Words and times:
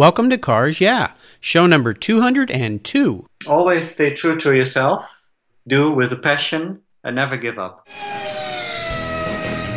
Welcome 0.00 0.30
to 0.30 0.38
Cars 0.38 0.80
Yeah, 0.80 1.12
show 1.40 1.66
number 1.66 1.92
202. 1.92 3.26
Always 3.46 3.90
stay 3.90 4.14
true 4.14 4.38
to 4.38 4.56
yourself, 4.56 5.06
do 5.68 5.92
with 5.92 6.10
a 6.10 6.16
passion, 6.16 6.80
and 7.04 7.16
never 7.16 7.36
give 7.36 7.58
up. 7.58 7.86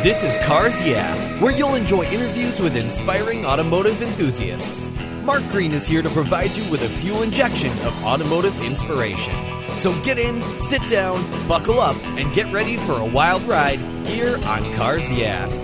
This 0.02 0.24
is 0.24 0.38
Cars 0.46 0.80
Yeah, 0.80 1.14
where 1.42 1.54
you'll 1.54 1.74
enjoy 1.74 2.04
interviews 2.04 2.58
with 2.58 2.74
inspiring 2.74 3.44
automotive 3.44 4.00
enthusiasts. 4.00 4.90
Mark 5.24 5.46
Green 5.50 5.72
is 5.72 5.86
here 5.86 6.00
to 6.00 6.08
provide 6.08 6.52
you 6.52 6.70
with 6.70 6.80
a 6.80 6.88
fuel 6.88 7.22
injection 7.22 7.72
of 7.80 8.02
automotive 8.02 8.58
inspiration. 8.62 9.34
So 9.76 9.92
get 10.00 10.16
in, 10.16 10.40
sit 10.58 10.88
down, 10.88 11.22
buckle 11.46 11.80
up, 11.80 12.02
and 12.16 12.32
get 12.32 12.50
ready 12.50 12.78
for 12.78 12.92
a 12.92 13.04
wild 13.04 13.42
ride 13.42 13.78
here 14.06 14.38
on 14.46 14.72
Cars 14.72 15.12
Yeah. 15.12 15.63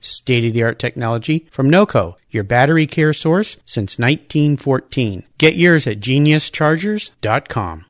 state 0.00 0.44
of 0.44 0.52
the 0.52 0.62
art 0.62 0.78
technology 0.78 1.46
from 1.50 1.70
NOCO, 1.70 2.16
your 2.30 2.44
battery 2.44 2.86
care 2.86 3.12
source 3.12 3.56
since 3.64 3.98
1914. 3.98 5.24
Get 5.38 5.56
yours 5.56 5.86
at 5.86 6.00
geniuschargers.com. 6.00 7.86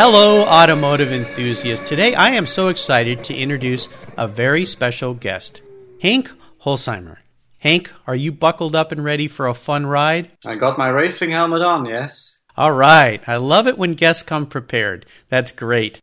Hello, 0.00 0.44
automotive 0.44 1.12
enthusiasts. 1.12 1.88
Today 1.88 2.14
I 2.14 2.30
am 2.30 2.46
so 2.46 2.68
excited 2.68 3.24
to 3.24 3.34
introduce 3.34 3.88
a 4.16 4.28
very 4.28 4.64
special 4.64 5.14
guest, 5.14 5.62
Hank 6.00 6.30
Holsheimer. 6.62 7.16
Hank, 7.58 7.92
are 8.06 8.14
you 8.14 8.30
buckled 8.30 8.76
up 8.76 8.92
and 8.92 9.02
ready 9.02 9.26
for 9.26 9.48
a 9.48 9.54
fun 9.54 9.86
ride? 9.86 10.30
I 10.46 10.54
got 10.54 10.78
my 10.78 10.88
racing 10.88 11.30
helmet 11.32 11.62
on, 11.62 11.86
yes. 11.86 12.42
All 12.56 12.72
right. 12.72 13.22
I 13.28 13.36
love 13.36 13.66
it 13.66 13.78
when 13.78 13.94
guests 13.94 14.22
come 14.22 14.46
prepared. 14.46 15.06
That's 15.28 15.52
great. 15.52 16.00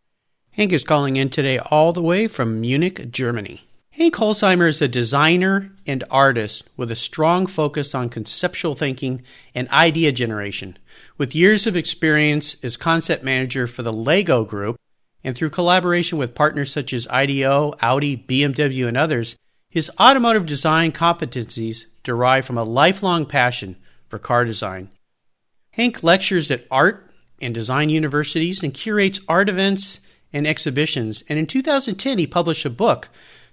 Hank 0.56 0.72
is 0.72 0.86
calling 0.86 1.18
in 1.18 1.30
today 1.30 1.60
all 1.60 1.92
the 1.92 2.02
way 2.02 2.30
from 2.30 2.62
Munich, 2.62 3.12
Germany. 3.12 3.68
Hank 3.92 4.16
Holsheimer 4.16 4.70
is 4.70 4.82
a 4.82 4.88
designer 4.88 5.74
and 5.86 6.02
artist 6.10 6.64
with 6.78 6.90
a 6.90 6.96
strong 6.96 7.46
focus 7.46 7.94
on 7.94 8.08
conceptual 8.08 8.74
thinking 8.74 9.22
and 9.54 9.68
idea 9.68 10.14
generation. 10.14 10.78
With 11.18 11.36
years 11.36 11.68
of 11.68 11.76
experience 11.76 12.56
as 12.64 12.78
concept 12.78 13.22
manager 13.22 13.68
for 13.68 13.84
the 13.84 13.92
Lego 13.92 14.46
Group 14.46 14.78
and 15.26 15.36
through 15.36 15.50
collaboration 15.50 16.18
with 16.18 16.34
partners 16.34 16.72
such 16.72 16.94
as 16.94 17.06
IDEO, 17.10 17.74
Audi, 17.82 18.16
BMW, 18.16 18.88
and 18.88 18.96
others, 18.96 19.36
his 19.70 19.92
automotive 20.00 20.46
design 20.46 20.94
competencies 20.94 21.84
derive 22.02 22.46
from 22.46 22.58
a 22.58 22.64
lifelong 22.64 23.26
passion 23.26 23.76
for 24.08 24.20
car 24.20 24.46
design. 24.46 24.90
Hank 25.72 26.02
lectures 26.02 26.50
at 26.50 26.66
art 26.72 27.12
and 27.42 27.54
design 27.54 27.90
universities 27.90 28.64
and 28.64 28.74
curates 28.74 29.20
art 29.28 29.50
events 29.50 30.00
and 30.36 30.46
exhibitions. 30.46 31.24
And 31.30 31.40
in 31.40 31.48
2010, 31.48 32.18
he 32.18 32.28
published 32.28 32.66
a 32.66 32.70
book 32.70 33.08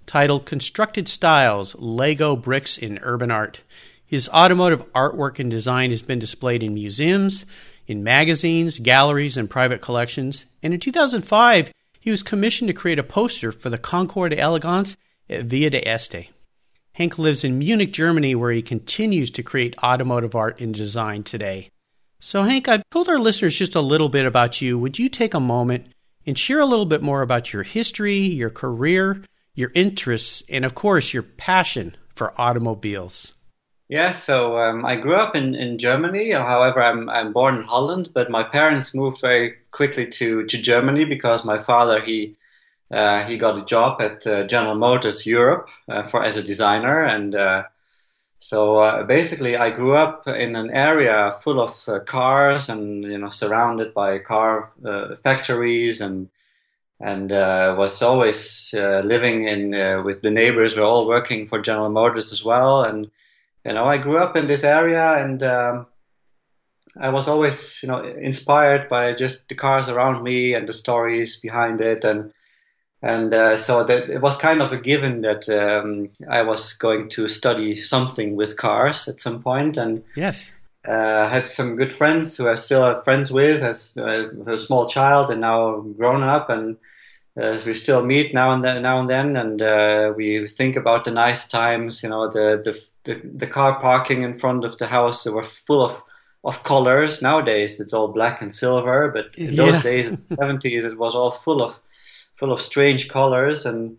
titled 0.05 0.45
Constructed 0.45 1.07
Styles 1.07 1.75
Lego 1.75 2.35
Bricks 2.35 2.77
in 2.77 2.99
Urban 3.01 3.31
Art. 3.31 3.63
His 4.05 4.27
automotive 4.29 4.91
artwork 4.91 5.39
and 5.39 5.49
design 5.49 5.91
has 5.91 6.01
been 6.01 6.19
displayed 6.19 6.61
in 6.61 6.73
museums, 6.73 7.45
in 7.87 8.03
magazines, 8.03 8.79
galleries, 8.79 9.37
and 9.37 9.49
private 9.49 9.81
collections. 9.81 10.45
And 10.61 10.73
in 10.73 10.79
2005, 10.81 11.71
he 12.01 12.11
was 12.11 12.21
commissioned 12.21 12.67
to 12.67 12.73
create 12.73 12.99
a 12.99 13.03
poster 13.03 13.53
for 13.53 13.69
the 13.69 13.77
Concours 13.77 14.31
d'Elegance 14.31 14.97
Villa 15.29 15.69
d'Este. 15.69 16.27
Hank 16.95 17.17
lives 17.17 17.45
in 17.45 17.57
Munich, 17.57 17.93
Germany, 17.93 18.35
where 18.35 18.51
he 18.51 18.61
continues 18.61 19.31
to 19.31 19.41
create 19.41 19.81
automotive 19.81 20.35
art 20.35 20.59
and 20.59 20.75
design 20.75 21.23
today. 21.23 21.69
So, 22.19 22.43
Hank, 22.43 22.67
I've 22.67 22.83
told 22.91 23.07
our 23.07 23.19
listeners 23.19 23.57
just 23.57 23.73
a 23.73 23.81
little 23.81 24.09
bit 24.09 24.25
about 24.25 24.61
you. 24.61 24.77
Would 24.77 24.99
you 24.99 25.09
take 25.09 25.33
a 25.33 25.39
moment 25.39 25.87
and 26.25 26.37
share 26.37 26.59
a 26.59 26.65
little 26.65 26.85
bit 26.85 27.01
more 27.01 27.21
about 27.21 27.53
your 27.53 27.63
history, 27.63 28.17
your 28.17 28.49
career, 28.49 29.21
your 29.55 29.71
interests, 29.75 30.43
and 30.49 30.65
of 30.65 30.75
course, 30.75 31.13
your 31.13 31.23
passion 31.23 31.95
for 32.13 32.33
automobiles? 32.39 33.33
Yeah, 33.89 34.11
so 34.11 34.57
um, 34.57 34.85
I 34.85 34.95
grew 34.95 35.15
up 35.15 35.35
in, 35.35 35.55
in 35.55 35.77
Germany. 35.77 36.31
However, 36.31 36.81
I'm, 36.81 37.09
I'm 37.09 37.33
born 37.33 37.57
in 37.57 37.63
Holland, 37.63 38.09
but 38.13 38.31
my 38.31 38.43
parents 38.43 38.95
moved 38.95 39.21
very 39.21 39.55
quickly 39.71 40.07
to, 40.07 40.45
to 40.45 40.57
Germany 40.61 41.05
because 41.05 41.45
my 41.45 41.59
father, 41.59 42.01
he 42.01 42.35
uh, 42.91 43.25
he 43.25 43.37
got 43.37 43.57
a 43.57 43.65
job 43.65 43.99
at 44.01 44.25
uh, 44.27 44.43
General 44.43 44.75
Motors 44.75 45.25
Europe 45.25 45.69
uh, 45.89 46.03
for 46.03 46.23
as 46.23 46.37
a 46.37 46.43
designer, 46.43 47.03
and 47.03 47.33
uh, 47.33 47.63
so 48.43 48.79
uh, 48.79 49.03
basically, 49.03 49.55
I 49.55 49.69
grew 49.69 49.95
up 49.95 50.27
in 50.27 50.57
an 50.57 50.69
area 50.69 51.31
full 51.41 51.61
of 51.61 51.81
uh, 51.87 51.99
cars, 52.01 52.67
and 52.67 53.03
you 53.03 53.17
know, 53.17 53.29
surrounded 53.29 53.93
by 53.93 54.19
car 54.19 54.73
factories, 55.23 56.01
and 56.01 56.29
and 56.99 57.31
was 57.31 58.01
always 58.01 58.73
living 58.73 59.45
in 59.47 60.03
with 60.03 60.21
the 60.21 60.31
neighbors. 60.31 60.75
We're 60.75 60.83
all 60.83 61.07
working 61.07 61.47
for 61.47 61.61
General 61.61 61.89
Motors 61.89 62.33
as 62.33 62.43
well, 62.43 62.83
and 62.83 63.09
you 63.65 63.73
know, 63.73 63.85
I 63.85 63.97
grew 63.97 64.17
up 64.17 64.35
in 64.35 64.47
this 64.47 64.65
area, 64.65 65.13
and 65.23 65.41
um, 65.41 65.87
I 66.99 67.09
was 67.09 67.29
always, 67.29 67.79
you 67.81 67.87
know, 67.87 68.03
inspired 68.03 68.89
by 68.89 69.13
just 69.13 69.47
the 69.47 69.55
cars 69.55 69.87
around 69.87 70.21
me 70.21 70.53
and 70.53 70.67
the 70.67 70.73
stories 70.73 71.39
behind 71.39 71.79
it, 71.79 72.03
and 72.03 72.33
and 73.03 73.33
uh, 73.33 73.57
so 73.57 73.83
that 73.83 74.09
it 74.09 74.21
was 74.21 74.37
kind 74.37 74.61
of 74.61 74.71
a 74.71 74.77
given 74.77 75.21
that 75.21 75.47
um, 75.49 76.07
I 76.29 76.41
was 76.41 76.71
going 76.73 77.09
to 77.09 77.27
study 77.27 77.73
something 77.75 78.37
with 78.37 78.57
cars 78.57 79.09
at 79.09 79.19
some 79.19 79.43
point, 79.43 79.75
and 79.75 80.01
yes, 80.15 80.49
uh, 80.87 81.27
had 81.27 81.47
some 81.47 81.75
good 81.75 81.91
friends 81.91 82.37
who 82.37 82.47
I 82.47 82.55
still 82.55 82.83
have 82.83 83.03
friends 83.03 83.29
with 83.31 83.61
as 83.61 83.93
uh, 83.97 84.29
a 84.47 84.57
small 84.57 84.87
child 84.87 85.29
and 85.29 85.41
now 85.41 85.81
grown 85.81 86.23
up, 86.23 86.49
and 86.49 86.77
uh, 87.39 87.59
we 87.65 87.73
still 87.73 88.05
meet 88.05 88.33
now 88.33 88.51
and 88.51 88.63
then, 88.63 88.81
now 88.81 88.99
and 88.99 89.09
then, 89.09 89.35
and 89.35 89.61
uh, 89.61 90.13
we 90.15 90.47
think 90.47 90.77
about 90.77 91.03
the 91.03 91.11
nice 91.11 91.45
times. 91.45 92.03
You 92.03 92.09
know, 92.09 92.29
the, 92.29 92.61
the 92.63 92.81
the 93.03 93.21
the 93.35 93.47
car 93.47 93.81
parking 93.81 94.21
in 94.21 94.39
front 94.39 94.63
of 94.63 94.77
the 94.77 94.87
house 94.87 95.25
that 95.25 95.33
were 95.33 95.43
full 95.43 95.83
of 95.83 96.01
of 96.45 96.63
colors. 96.63 97.21
Nowadays, 97.21 97.81
it's 97.81 97.93
all 97.93 98.07
black 98.07 98.41
and 98.41 98.53
silver, 98.53 99.11
but 99.13 99.35
in 99.35 99.53
yeah. 99.53 99.65
those 99.65 99.83
days, 99.83 100.07
in 100.07 100.23
the 100.29 100.37
seventies, 100.37 100.85
it 100.85 100.97
was 100.97 101.15
all 101.15 101.31
full 101.31 101.61
of 101.61 101.77
full 102.35 102.51
of 102.51 102.59
strange 102.61 103.09
colors. 103.09 103.65
And 103.65 103.97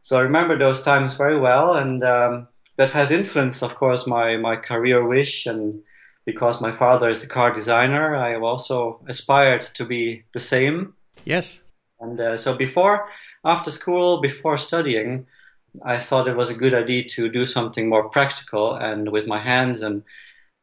so 0.00 0.18
I 0.18 0.22
remember 0.22 0.58
those 0.58 0.82
times 0.82 1.14
very 1.14 1.38
well. 1.38 1.74
And 1.74 2.02
um, 2.04 2.48
that 2.76 2.90
has 2.90 3.10
influenced, 3.10 3.62
of 3.62 3.74
course, 3.74 4.06
my, 4.06 4.36
my 4.36 4.56
career 4.56 5.06
wish. 5.06 5.46
And 5.46 5.82
because 6.24 6.60
my 6.60 6.72
father 6.72 7.10
is 7.10 7.24
a 7.24 7.28
car 7.28 7.52
designer, 7.52 8.16
I 8.16 8.30
have 8.30 8.42
also 8.42 9.00
aspired 9.06 9.62
to 9.62 9.84
be 9.84 10.24
the 10.32 10.40
same. 10.40 10.94
Yes. 11.24 11.60
And 12.00 12.20
uh, 12.20 12.36
so 12.36 12.54
before, 12.54 13.08
after 13.44 13.70
school, 13.70 14.20
before 14.20 14.58
studying, 14.58 15.26
I 15.84 15.98
thought 15.98 16.28
it 16.28 16.36
was 16.36 16.50
a 16.50 16.54
good 16.54 16.74
idea 16.74 17.04
to 17.04 17.28
do 17.28 17.46
something 17.46 17.88
more 17.88 18.08
practical 18.08 18.74
and 18.74 19.10
with 19.10 19.26
my 19.26 19.38
hands. 19.38 19.82
And 19.82 20.02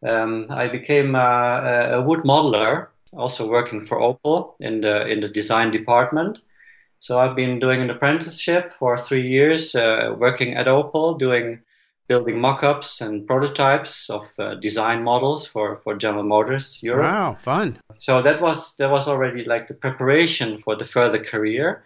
um, 0.05 0.47
I 0.49 0.67
became 0.67 1.15
a, 1.15 1.89
a 1.93 2.01
wood 2.01 2.23
modeler, 2.23 2.87
also 3.13 3.49
working 3.49 3.83
for 3.83 3.97
Opel 3.99 4.53
in 4.59 4.81
the 4.81 5.07
in 5.07 5.21
the 5.21 5.29
design 5.29 5.71
department. 5.71 6.39
So 6.99 7.17
I've 7.17 7.35
been 7.35 7.59
doing 7.59 7.81
an 7.81 7.89
apprenticeship 7.89 8.71
for 8.71 8.97
three 8.97 9.27
years, 9.27 9.73
uh, 9.73 10.15
working 10.17 10.55
at 10.55 10.67
Opel, 10.67 11.17
doing 11.17 11.61
building 12.07 12.41
mock-ups 12.41 13.01
and 13.01 13.27
prototypes 13.27 14.09
of 14.09 14.27
uh, 14.39 14.55
design 14.55 15.03
models 15.03 15.45
for, 15.45 15.77
for 15.83 15.95
General 15.95 16.23
Motors 16.23 16.81
Europe. 16.81 17.11
Wow, 17.11 17.33
fun! 17.33 17.77
So 17.97 18.21
that 18.21 18.41
was 18.41 18.75
that 18.77 18.91
was 18.91 19.07
already 19.07 19.43
like 19.45 19.67
the 19.67 19.75
preparation 19.75 20.61
for 20.61 20.75
the 20.75 20.85
further 20.85 21.19
career, 21.19 21.85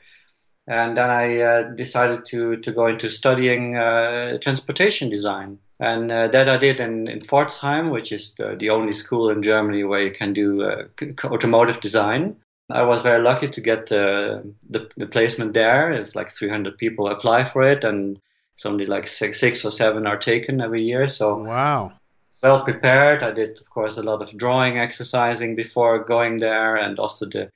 and 0.68 0.98
then 0.98 1.10
I 1.10 1.42
uh, 1.42 1.62
decided 1.76 2.26
to 2.26 2.58
to 2.58 2.72
go 2.72 2.88
into 2.88 3.10
studying 3.10 3.78
uh, 3.78 4.38
transportation 4.40 5.10
design 5.10 5.60
and 5.80 6.12
uh, 6.12 6.28
that 6.30 6.48
I 6.48 6.58
did 6.58 6.80
in, 6.80 7.08
in 7.10 7.20
Pforzheim, 7.20 7.92
which 7.92 8.12
is 8.12 8.36
the, 8.36 8.56
the, 8.58 8.70
only 8.70 8.94
school 8.94 9.30
in 9.30 9.44
Germany 9.44 9.84
where 9.84 10.02
you 10.02 10.12
can 10.12 10.32
do 10.32 10.64
uh, 10.64 10.84
automotive 11.26 11.82
design. 11.82 12.38
I 12.70 12.84
was 12.84 13.02
very 13.02 13.22
lucky 13.22 13.50
to 13.50 13.62
get 13.62 13.88
the, 13.88 14.54
the 14.70 15.08
placement 15.08 15.54
there. 15.54 15.92
It's 15.92 16.16
like 16.16 16.30
300 16.30 16.78
people 16.78 17.08
apply 17.08 17.44
for 17.44 17.62
it, 17.62 17.84
and 17.84 18.20
it's 18.54 18.66
only 18.66 18.86
like 18.86 19.08
six, 19.08 19.40
six 19.40 19.66
or 19.66 19.72
seven 19.72 20.08
are 20.08 20.18
taken 20.18 20.62
every 20.62 20.84
year. 20.84 21.08
So 21.08 21.36
wow, 21.36 21.94
well 22.42 22.64
prepared. 22.64 23.22
I 23.22 23.32
did, 23.32 23.60
of 23.60 23.70
course, 23.70 23.98
a 23.98 24.04
lot 24.04 24.22
of 24.22 24.38
drawing 24.38 24.80
exercising 24.80 25.56
before 25.56 26.04
going 26.04 26.38
there, 26.38 26.76
and 26.76 27.00
also 27.00 27.26
the 27.26 27.52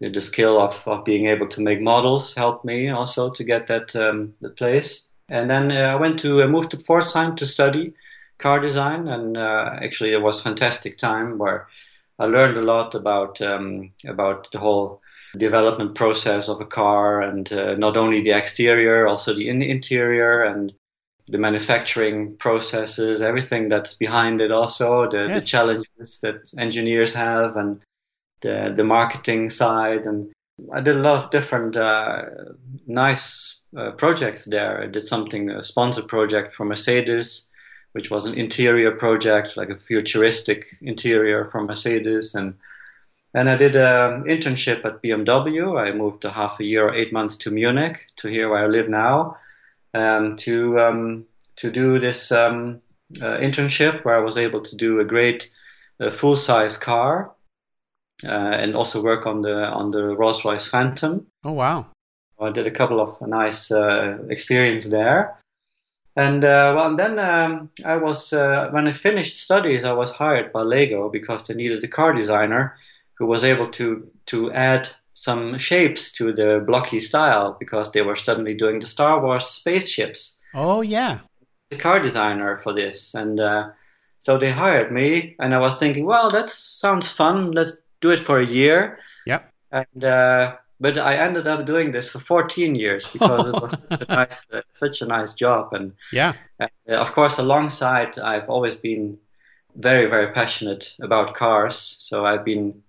the, 0.00 0.08
the 0.10 0.20
skill 0.20 0.60
of, 0.60 0.82
of 0.86 1.04
being 1.04 1.26
able 1.26 1.48
to 1.48 1.60
make 1.60 1.80
models 1.80 2.34
helped 2.34 2.64
me 2.64 2.88
also 2.88 3.30
to 3.30 3.44
get 3.44 3.66
that 3.66 3.94
um, 3.96 4.32
the 4.40 4.50
place. 4.50 5.06
And 5.28 5.50
then 5.50 5.70
uh, 5.72 5.92
I 5.92 5.94
went 5.96 6.18
to 6.20 6.42
uh, 6.42 6.46
move 6.46 6.68
to 6.70 6.76
Pforzheim 6.76 7.36
to 7.36 7.46
study 7.46 7.92
car 8.38 8.60
design, 8.60 9.08
and 9.08 9.36
uh, 9.36 9.76
actually 9.82 10.12
it 10.12 10.22
was 10.22 10.40
a 10.40 10.44
fantastic 10.44 10.96
time 10.96 11.38
where 11.38 11.66
I 12.18 12.26
learned 12.26 12.56
a 12.56 12.62
lot 12.62 12.94
about 12.94 13.40
um, 13.40 13.92
about 14.06 14.50
the 14.52 14.58
whole 14.58 15.00
development 15.36 15.94
process 15.94 16.48
of 16.48 16.60
a 16.60 16.66
car, 16.66 17.22
and 17.22 17.50
uh, 17.52 17.74
not 17.74 17.96
only 17.96 18.22
the 18.22 18.36
exterior, 18.36 19.06
also 19.06 19.34
the 19.34 19.48
in- 19.48 19.62
interior, 19.62 20.42
and 20.42 20.72
the 21.26 21.38
manufacturing 21.38 22.36
processes, 22.36 23.20
everything 23.20 23.68
that's 23.68 23.94
behind 23.94 24.40
it, 24.40 24.50
also 24.50 25.08
the, 25.08 25.26
yes. 25.28 25.40
the 25.40 25.46
challenges 25.46 26.20
that 26.22 26.50
engineers 26.58 27.12
have, 27.14 27.56
and 27.56 27.80
the 28.40 28.72
the 28.74 28.84
marketing 28.84 29.50
side. 29.50 30.06
And 30.06 30.32
I 30.72 30.80
did 30.80 30.96
a 30.96 31.00
lot 31.00 31.24
of 31.24 31.30
different 31.30 31.76
uh, 31.76 32.24
nice 32.86 33.60
uh, 33.76 33.92
projects 33.92 34.44
there. 34.44 34.82
I 34.82 34.86
did 34.86 35.06
something 35.06 35.50
a 35.50 35.62
sponsor 35.62 36.02
project 36.02 36.54
for 36.54 36.64
Mercedes, 36.64 37.47
which 37.98 38.12
was 38.12 38.26
an 38.26 38.34
interior 38.34 38.92
project, 38.92 39.56
like 39.56 39.70
a 39.70 39.76
futuristic 39.76 40.66
interior 40.80 41.46
for 41.46 41.64
Mercedes, 41.64 42.36
and 42.36 42.54
and 43.34 43.50
I 43.50 43.56
did 43.56 43.74
an 43.74 44.22
internship 44.22 44.84
at 44.84 45.02
BMW. 45.02 45.76
I 45.76 45.90
moved 45.90 46.24
a 46.24 46.30
half 46.30 46.60
a 46.60 46.64
year 46.64 46.86
or 46.86 46.94
eight 46.94 47.12
months 47.12 47.36
to 47.38 47.50
Munich, 47.50 48.06
to 48.18 48.28
here 48.28 48.48
where 48.48 48.62
I 48.64 48.68
live 48.68 48.88
now 48.88 49.36
um, 49.94 50.36
to 50.36 50.78
um, 50.78 51.26
to 51.56 51.72
do 51.72 51.98
this 51.98 52.30
um, 52.30 52.80
uh, 53.20 53.38
internship 53.38 54.04
where 54.04 54.14
I 54.14 54.24
was 54.28 54.38
able 54.38 54.60
to 54.60 54.76
do 54.76 55.00
a 55.00 55.04
great 55.04 55.50
uh, 55.98 56.12
full 56.12 56.36
size 56.36 56.76
car 56.76 57.32
uh, 58.24 58.62
and 58.62 58.76
also 58.76 59.02
work 59.02 59.26
on 59.26 59.42
the 59.42 59.56
on 59.80 59.90
the 59.90 60.04
Rolls 60.16 60.44
Royce 60.44 60.68
Phantom. 60.68 61.26
Oh 61.42 61.56
wow! 61.62 61.86
I 62.40 62.50
did 62.50 62.68
a 62.68 62.76
couple 62.78 63.00
of 63.00 63.20
nice 63.20 63.72
uh, 63.72 64.18
experience 64.30 64.88
there. 64.88 65.36
And 66.18 66.44
uh, 66.44 66.72
well, 66.74 66.88
and 66.88 66.98
then 66.98 67.16
um, 67.20 67.70
I 67.84 67.96
was 67.96 68.32
uh, 68.32 68.70
when 68.72 68.88
I 68.88 68.92
finished 68.92 69.40
studies, 69.40 69.84
I 69.84 69.92
was 69.92 70.10
hired 70.10 70.52
by 70.52 70.62
Lego 70.62 71.08
because 71.08 71.46
they 71.46 71.54
needed 71.54 71.84
a 71.84 71.86
car 71.86 72.12
designer 72.12 72.76
who 73.14 73.26
was 73.26 73.44
able 73.44 73.68
to 73.78 74.10
to 74.26 74.50
add 74.50 74.88
some 75.14 75.58
shapes 75.58 76.10
to 76.14 76.32
the 76.32 76.64
blocky 76.66 76.98
style 76.98 77.56
because 77.60 77.92
they 77.92 78.02
were 78.02 78.16
suddenly 78.16 78.54
doing 78.54 78.80
the 78.80 78.86
Star 78.88 79.22
Wars 79.22 79.46
spaceships. 79.46 80.36
Oh 80.54 80.80
yeah, 80.80 81.20
the 81.70 81.76
car 81.76 82.00
designer 82.00 82.56
for 82.56 82.72
this, 82.72 83.14
and 83.14 83.38
uh, 83.38 83.68
so 84.18 84.38
they 84.38 84.50
hired 84.50 84.90
me, 84.90 85.36
and 85.38 85.54
I 85.54 85.60
was 85.60 85.78
thinking, 85.78 86.04
well, 86.04 86.30
that 86.30 86.50
sounds 86.50 87.06
fun. 87.06 87.52
Let's 87.52 87.80
do 88.00 88.10
it 88.10 88.18
for 88.18 88.40
a 88.40 88.46
year. 88.46 88.98
Yep. 89.26 89.52
And 89.70 90.02
uh, 90.02 90.56
but 90.80 90.96
I 90.98 91.16
ended 91.16 91.46
up 91.46 91.66
doing 91.66 91.92
this 91.92 92.08
for 92.08 92.18
14 92.18 92.74
years 92.74 93.06
because 93.06 93.48
it 93.48 93.52
was 93.52 93.74
such 93.90 94.02
a 94.02 94.06
nice, 94.14 94.46
uh, 94.52 94.62
such 94.72 95.02
a 95.02 95.06
nice 95.06 95.34
job, 95.34 95.72
and 95.72 95.92
yeah, 96.12 96.34
and, 96.58 96.70
uh, 96.88 96.94
of 96.94 97.12
course, 97.12 97.38
alongside, 97.38 98.18
I've 98.18 98.48
always 98.48 98.76
been 98.76 99.18
very, 99.76 100.06
very 100.06 100.32
passionate 100.32 100.94
about 101.00 101.34
cars. 101.34 101.96
So 102.00 102.24
I've 102.24 102.44
been 102.44 102.82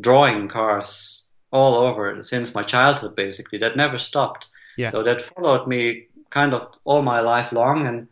drawing 0.00 0.48
cars 0.48 1.26
all 1.52 1.74
over 1.74 2.22
since 2.22 2.54
my 2.54 2.62
childhood, 2.62 3.14
basically. 3.14 3.58
That 3.58 3.76
never 3.76 3.98
stopped. 3.98 4.48
Yeah. 4.76 4.90
So 4.90 5.02
that 5.02 5.22
followed 5.22 5.66
me 5.66 6.06
kind 6.30 6.54
of 6.54 6.72
all 6.84 7.02
my 7.02 7.20
life 7.20 7.52
long, 7.52 7.86
and 7.86 8.08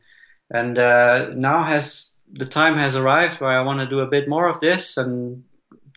and 0.51 0.79
uh, 0.79 1.31
now 1.35 1.65
has 1.65 2.13
the 2.33 2.47
time 2.47 2.77
has 2.77 2.97
arrived 2.97 3.41
where 3.41 3.51
I 3.51 3.63
want 3.63 3.81
to 3.81 3.87
do 3.87 4.01
a 4.01 4.07
bit 4.07 4.29
more 4.29 4.49
of 4.49 4.61
this 4.61 4.97
and 4.97 5.45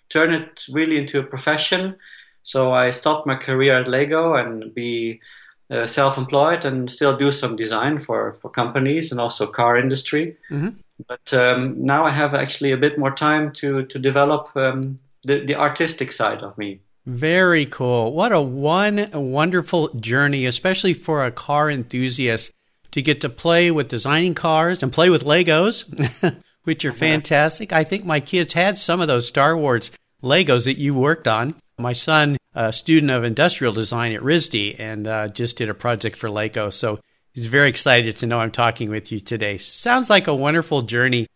turn 0.09 0.33
it 0.33 0.65
really 0.71 0.97
into 0.97 1.19
a 1.19 1.23
profession. 1.23 1.95
So 2.43 2.73
I 2.73 2.91
stopped 2.91 3.25
my 3.25 3.35
career 3.35 3.79
at 3.79 3.87
Lego 3.87 4.35
and 4.35 4.73
be 4.73 5.21
uh, 5.69 5.87
self-employed 5.87 6.65
and 6.65 6.91
still 6.91 7.15
do 7.15 7.31
some 7.31 7.55
design 7.55 7.99
for, 7.99 8.33
for 8.33 8.49
companies 8.49 9.11
and 9.11 9.19
also 9.19 9.47
car 9.47 9.77
industry. 9.77 10.37
Mm-hmm. 10.51 10.69
But 11.07 11.33
um, 11.33 11.83
now 11.83 12.05
I 12.05 12.11
have 12.11 12.35
actually 12.35 12.71
a 12.71 12.77
bit 12.77 12.99
more 12.99 13.11
time 13.11 13.51
to 13.53 13.83
to 13.85 13.97
develop 13.97 14.49
um, 14.55 14.97
the 15.23 15.43
the 15.43 15.55
artistic 15.55 16.11
side 16.11 16.43
of 16.43 16.57
me. 16.57 16.81
Very 17.05 17.65
cool. 17.65 18.13
What 18.13 18.31
a 18.31 18.41
one 18.41 19.09
wonderful 19.13 19.89
journey, 19.95 20.45
especially 20.45 20.93
for 20.93 21.25
a 21.25 21.31
car 21.31 21.69
enthusiast 21.69 22.51
to 22.91 23.01
get 23.01 23.21
to 23.21 23.29
play 23.29 23.71
with 23.71 23.87
designing 23.87 24.35
cars 24.35 24.83
and 24.83 24.93
play 24.93 25.09
with 25.09 25.23
Legos, 25.25 25.85
which 26.63 26.85
are 26.85 26.93
fantastic. 26.93 27.73
I 27.73 27.83
think 27.83 28.05
my 28.05 28.19
kids 28.19 28.53
had 28.53 28.77
some 28.77 29.01
of 29.01 29.07
those 29.07 29.27
Star 29.27 29.57
Wars 29.57 29.91
Legos 30.23 30.65
that 30.65 30.77
you 30.77 30.93
worked 30.93 31.27
on. 31.27 31.55
My 31.77 31.93
son, 31.93 32.37
a 32.53 32.71
student 32.71 33.11
of 33.11 33.23
industrial 33.23 33.73
design 33.73 34.13
at 34.13 34.21
RISD, 34.21 34.79
and 34.79 35.07
uh, 35.07 35.27
just 35.27 35.57
did 35.57 35.69
a 35.69 35.73
project 35.73 36.15
for 36.15 36.29
Lego. 36.29 36.69
So 36.69 36.99
he's 37.33 37.47
very 37.47 37.69
excited 37.69 38.17
to 38.17 38.27
know 38.27 38.39
I'm 38.39 38.51
talking 38.51 38.89
with 38.89 39.11
you 39.11 39.19
today. 39.19 39.57
Sounds 39.57 40.09
like 40.09 40.27
a 40.27 40.35
wonderful 40.35 40.83
journey. 40.83 41.27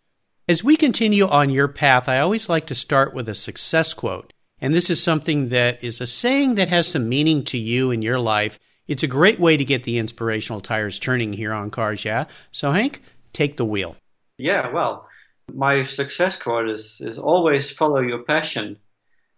As 0.47 0.63
we 0.63 0.77
continue 0.77 1.27
on 1.27 1.49
your 1.49 1.67
path, 1.67 2.07
I 2.07 2.19
always 2.19 2.47
like 2.47 2.67
to 2.67 2.75
start 2.75 3.13
with 3.13 3.27
a 3.27 3.35
success 3.35 3.93
quote. 3.93 4.31
And 4.59 4.73
this 4.73 4.89
is 4.89 5.03
something 5.03 5.49
that 5.49 5.83
is 5.83 5.99
a 6.01 6.07
saying 6.07 6.55
that 6.55 6.69
has 6.69 6.87
some 6.87 7.09
meaning 7.09 7.43
to 7.45 7.57
you 7.57 7.91
in 7.91 8.01
your 8.01 8.19
life. 8.19 8.57
It's 8.87 9.03
a 9.03 9.07
great 9.07 9.39
way 9.39 9.57
to 9.57 9.65
get 9.65 9.83
the 9.83 9.97
inspirational 9.97 10.61
tires 10.61 10.97
turning 10.97 11.33
here 11.33 11.53
on 11.53 11.69
Cars 11.69 12.05
Yeah. 12.05 12.25
So, 12.51 12.71
Hank, 12.71 13.01
take 13.33 13.57
the 13.57 13.65
wheel. 13.65 13.97
Yeah, 14.37 14.71
well, 14.71 15.07
my 15.53 15.83
success 15.83 16.41
quote 16.41 16.69
is, 16.69 17.01
is 17.01 17.17
always 17.17 17.69
follow 17.69 17.99
your 17.99 18.23
passion. 18.23 18.77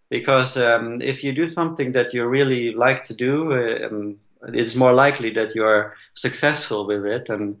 Because 0.08 0.56
um, 0.56 0.96
if 1.00 1.22
you 1.22 1.32
do 1.32 1.48
something 1.48 1.92
that 1.92 2.12
you 2.12 2.26
really 2.26 2.74
like 2.74 3.04
to 3.04 3.14
do, 3.14 3.52
um, 3.84 4.16
it's 4.48 4.74
more 4.74 4.92
likely 4.92 5.30
that 5.30 5.54
you're 5.54 5.94
successful 6.14 6.86
with 6.86 7.06
it. 7.06 7.28
And 7.28 7.58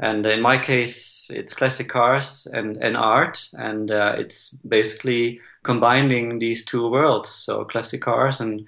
and 0.00 0.24
in 0.26 0.40
my 0.40 0.58
case, 0.58 1.28
it's 1.28 1.54
classic 1.54 1.88
cars 1.88 2.46
and, 2.52 2.76
and 2.76 2.96
art, 2.96 3.48
and 3.54 3.90
uh, 3.90 4.14
it's 4.16 4.50
basically 4.50 5.40
combining 5.64 6.38
these 6.38 6.64
two 6.64 6.88
worlds. 6.88 7.28
So 7.28 7.64
classic 7.64 8.02
cars 8.02 8.40
and 8.40 8.64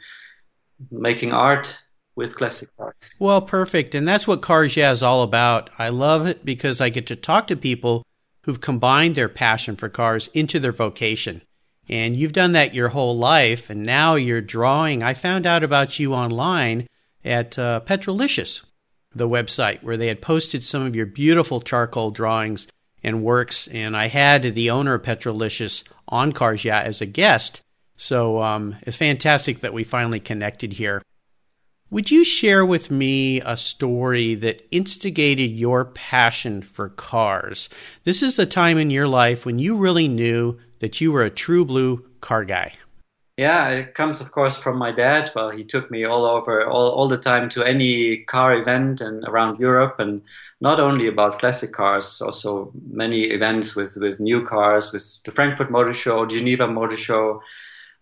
making 0.90 1.32
art 1.32 1.80
with 2.16 2.36
classic 2.36 2.68
cars. 2.76 3.16
Well, 3.20 3.40
perfect. 3.40 3.94
And 3.94 4.08
that's 4.08 4.26
what 4.26 4.42
Cars 4.42 4.76
Yeah 4.76 4.90
is 4.90 5.02
all 5.02 5.22
about. 5.22 5.70
I 5.78 5.90
love 5.90 6.26
it 6.26 6.44
because 6.44 6.80
I 6.80 6.88
get 6.88 7.06
to 7.06 7.16
talk 7.16 7.46
to 7.46 7.56
people 7.56 8.04
who've 8.42 8.60
combined 8.60 9.14
their 9.14 9.28
passion 9.28 9.76
for 9.76 9.88
cars 9.88 10.28
into 10.34 10.58
their 10.58 10.72
vocation. 10.72 11.42
And 11.88 12.16
you've 12.16 12.32
done 12.32 12.52
that 12.52 12.74
your 12.74 12.90
whole 12.90 13.16
life, 13.16 13.68
and 13.68 13.82
now 13.82 14.14
you're 14.14 14.40
drawing. 14.40 15.02
I 15.02 15.14
found 15.14 15.46
out 15.46 15.64
about 15.64 15.98
you 15.98 16.14
online 16.14 16.86
at 17.24 17.58
uh, 17.58 17.80
Petrolicious 17.80 18.62
the 19.14 19.28
website 19.28 19.82
where 19.82 19.96
they 19.96 20.06
had 20.06 20.22
posted 20.22 20.62
some 20.62 20.86
of 20.86 20.94
your 20.94 21.06
beautiful 21.06 21.60
charcoal 21.60 22.10
drawings 22.10 22.68
and 23.02 23.22
works. 23.22 23.66
And 23.68 23.96
I 23.96 24.08
had 24.08 24.42
the 24.54 24.70
owner 24.70 24.94
of 24.94 25.02
Petrolicious 25.02 25.84
on 26.08 26.32
Cars 26.32 26.64
Yeah 26.64 26.80
as 26.80 27.00
a 27.00 27.06
guest. 27.06 27.60
So 27.96 28.40
um, 28.40 28.76
it's 28.82 28.96
fantastic 28.96 29.60
that 29.60 29.74
we 29.74 29.84
finally 29.84 30.20
connected 30.20 30.74
here. 30.74 31.02
Would 31.92 32.12
you 32.12 32.24
share 32.24 32.64
with 32.64 32.88
me 32.88 33.40
a 33.40 33.56
story 33.56 34.36
that 34.36 34.64
instigated 34.70 35.50
your 35.50 35.84
passion 35.84 36.62
for 36.62 36.88
cars? 36.88 37.68
This 38.04 38.22
is 38.22 38.38
a 38.38 38.46
time 38.46 38.78
in 38.78 38.90
your 38.90 39.08
life 39.08 39.44
when 39.44 39.58
you 39.58 39.76
really 39.76 40.06
knew 40.06 40.56
that 40.78 41.00
you 41.00 41.10
were 41.10 41.24
a 41.24 41.30
true 41.30 41.64
blue 41.64 42.04
car 42.20 42.44
guy. 42.44 42.74
Yeah, 43.36 43.70
it 43.70 43.94
comes, 43.94 44.20
of 44.20 44.30
course, 44.30 44.56
from 44.56 44.78
my 44.78 44.92
dad. 44.92 45.32
Well, 45.34 45.50
he 45.50 45.64
took 45.64 45.90
me 45.90 46.04
all 46.04 46.26
over, 46.26 46.64
all, 46.64 46.92
all 46.92 47.08
the 47.08 47.18
time 47.18 47.48
to 47.50 47.64
any 47.64 48.18
car 48.18 48.56
event 48.56 49.00
and 49.00 49.24
around 49.24 49.58
Europe, 49.58 49.96
and 49.98 50.22
not 50.60 50.78
only 50.78 51.08
about 51.08 51.40
classic 51.40 51.72
cars, 51.72 52.20
also 52.20 52.70
many 52.88 53.22
events 53.22 53.74
with, 53.74 53.96
with 53.96 54.20
new 54.20 54.46
cars, 54.46 54.92
with 54.92 55.20
the 55.24 55.32
Frankfurt 55.32 55.72
Motor 55.72 55.94
Show, 55.94 56.24
Geneva 56.24 56.68
Motor 56.68 56.96
Show, 56.96 57.42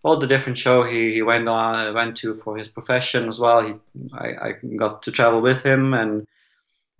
all 0.03 0.17
the 0.17 0.27
different 0.27 0.57
show 0.57 0.83
he, 0.83 1.13
he 1.13 1.21
went 1.21 1.47
on 1.47 1.93
went 1.93 2.17
to 2.17 2.35
for 2.35 2.57
his 2.57 2.67
profession 2.67 3.27
as 3.27 3.39
well. 3.39 3.61
He, 3.61 3.73
I, 4.13 4.27
I 4.27 4.51
got 4.75 5.03
to 5.03 5.11
travel 5.11 5.41
with 5.41 5.63
him 5.63 5.93
and 5.93 6.27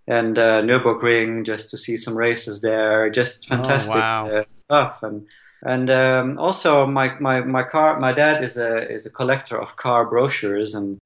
and 0.06 0.38
uh, 0.38 0.62
Nürburgring 0.62 1.46
just 1.46 1.70
to 1.70 1.78
see 1.78 1.96
some 1.96 2.16
races 2.16 2.60
there. 2.60 3.10
Just 3.10 3.46
oh, 3.50 3.56
fantastic 3.56 3.96
oh, 3.96 3.98
wow. 3.98 4.26
uh, 4.26 4.44
stuff 4.66 5.02
and 5.02 5.26
and 5.62 5.90
um, 5.90 6.38
also, 6.38 6.86
my, 6.86 7.18
my, 7.20 7.42
my 7.42 7.62
car, 7.62 8.00
my 8.00 8.12
dad 8.12 8.42
is 8.42 8.56
a 8.56 8.90
is 8.90 9.04
a 9.04 9.10
collector 9.10 9.60
of 9.60 9.76
car 9.76 10.06
brochures, 10.06 10.74
and 10.74 10.98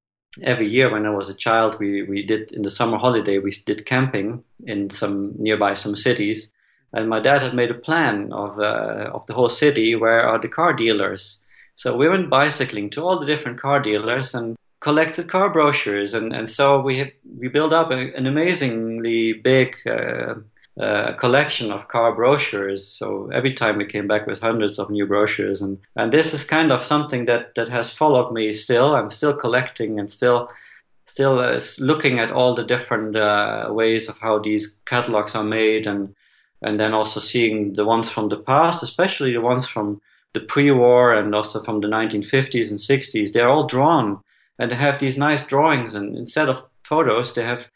every 0.43 0.69
year 0.69 0.91
when 0.93 1.07
I 1.07 1.11
was 1.11 1.29
a 1.29 1.35
child, 1.35 1.79
we, 1.81 2.03
we 2.03 2.23
did 2.23 2.53
in 2.53 2.63
the 2.63 2.71
summer 2.71 2.99
holiday, 2.99 3.39
we 3.39 3.51
did 3.51 3.87
camping 3.87 4.45
in 4.65 4.91
some 4.91 5.35
nearby 5.39 5.75
some 5.75 5.97
cities. 5.97 6.53
And 6.93 7.09
my 7.09 7.19
dad 7.19 7.43
had 7.43 7.55
made 7.55 7.73
a 7.73 7.75
plan 7.75 8.33
of, 8.33 8.61
uh, 8.61 9.11
of 9.13 9.27
the 9.27 9.35
whole 9.35 9.49
city 9.49 9.97
where 9.97 10.23
are 10.23 10.39
the 10.39 10.49
car 10.49 10.73
dealers. 10.73 11.41
So 11.75 11.97
we 11.97 12.09
went 12.09 12.31
bicycling 12.31 12.91
to 12.91 13.03
all 13.03 13.19
the 13.19 13.27
different 13.27 13.59
car 13.59 13.81
dealers 13.81 14.35
and 14.35 14.57
collected 14.81 15.29
car 15.29 15.51
brochures. 15.51 16.15
And, 16.15 16.35
and 16.35 16.49
so 16.49 16.81
we, 16.81 17.13
we 17.39 17.49
built 17.49 17.73
up 17.73 17.91
a, 17.91 18.15
an 18.15 18.27
amazingly 18.27 19.33
big 19.33 19.77
uh, 19.87 20.35
uh, 20.81 21.13
collection 21.13 21.71
of 21.71 21.89
car 21.89 22.15
brochures. 22.15 22.87
So 22.87 23.31
every 23.33 23.53
time 23.53 23.79
we 23.79 23.87
came 23.87 24.09
back 24.09 24.27
with 24.27 24.41
hundreds 24.41 24.79
of 24.79 24.91
new 24.91 25.07
brochures, 25.07 25.63
and 25.63 25.79
and 25.95 26.11
this 26.11 26.35
is 26.35 26.45
kind 26.45 26.73
of 26.73 26.83
something 26.83 27.27
that 27.27 27.55
that 27.55 27.69
has 27.69 27.93
followed 27.93 28.33
me 28.33 28.53
still. 28.53 28.97
I'm 28.97 29.11
still 29.11 29.37
collecting 29.37 30.01
and 30.01 30.11
still 30.11 30.51
still 31.07 31.39
uh, 31.39 31.61
looking 31.79 32.19
at 32.19 32.33
all 32.33 32.55
the 32.55 32.65
different 32.65 33.15
uh, 33.15 33.69
ways 33.71 34.09
of 34.09 34.19
how 34.19 34.41
these 34.41 34.77
catalogs 34.85 35.37
are 35.37 35.45
made, 35.45 35.87
and 35.87 36.13
and 36.61 36.81
then 36.81 36.93
also 36.93 37.21
seeing 37.21 37.75
the 37.75 37.85
ones 37.85 38.11
from 38.11 38.29
the 38.29 38.39
past, 38.39 38.83
especially 38.83 39.33
the 39.33 39.41
ones 39.41 39.69
from 39.69 40.01
the 40.35 40.41
pre-war 40.41 41.15
and 41.15 41.35
also 41.35 41.63
from 41.63 41.81
the 41.81 41.89
1950s 41.89 42.71
and 42.71 42.79
60s. 42.79 43.33
They're 43.33 43.49
all 43.49 43.67
drawn, 43.67 44.21
and 44.59 44.71
they 44.71 44.77
have 44.77 45.01
these 45.01 45.17
nice 45.17 45.45
drawings, 45.47 45.95
and 45.95 46.17
instead 46.17 46.49
of 46.49 46.65
photos, 46.85 47.35
they 47.35 47.45
have 47.45 47.69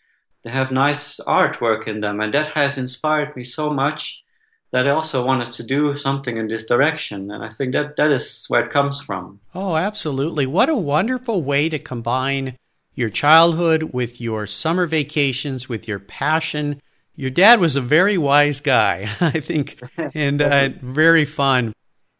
they 0.45 0.51
have 0.51 0.71
nice 0.71 1.19
artwork 1.21 1.89
in 1.89 2.01
them, 2.01 2.21
and 2.21 2.33
that 2.35 2.49
has 2.49 2.79
inspired 2.79 3.35
me 3.35 3.43
so 3.45 3.71
much 3.71 4.23
that 4.71 4.87
I 4.87 4.91
also 4.91 5.25
wanted 5.25 5.53
to 5.53 5.63
do 5.63 5.97
something 5.97 6.37
in 6.37 6.47
this 6.47 6.67
direction. 6.67 7.31
And 7.31 7.43
I 7.43 7.49
think 7.49 7.73
that 7.73 7.97
that 7.97 8.11
is 8.11 8.45
where 8.49 8.67
it 8.67 8.71
comes 8.71 9.01
from. 9.01 9.41
Oh, 9.55 9.77
absolutely. 9.77 10.47
What 10.47 10.69
a 10.69 10.77
wonderful 10.77 11.43
way 11.43 11.69
to 11.71 11.79
combine 11.79 12.57
your 12.95 13.09
childhood 13.09 13.95
with 13.95 14.21
your 14.21 14.47
summer 14.47 14.87
vacations, 14.87 15.69
with 15.69 15.89
your 15.89 15.99
passion. 15.99 16.81
Your 17.17 17.31
dad 17.31 17.61
was 17.61 17.77
a 17.77 17.81
very 17.81 18.19
wise 18.19 18.61
guy, 18.61 19.09
I 19.21 19.41
think, 19.41 19.81
and 20.15 20.43
uh, 20.43 20.69
very 20.83 21.25
fun. 21.25 21.73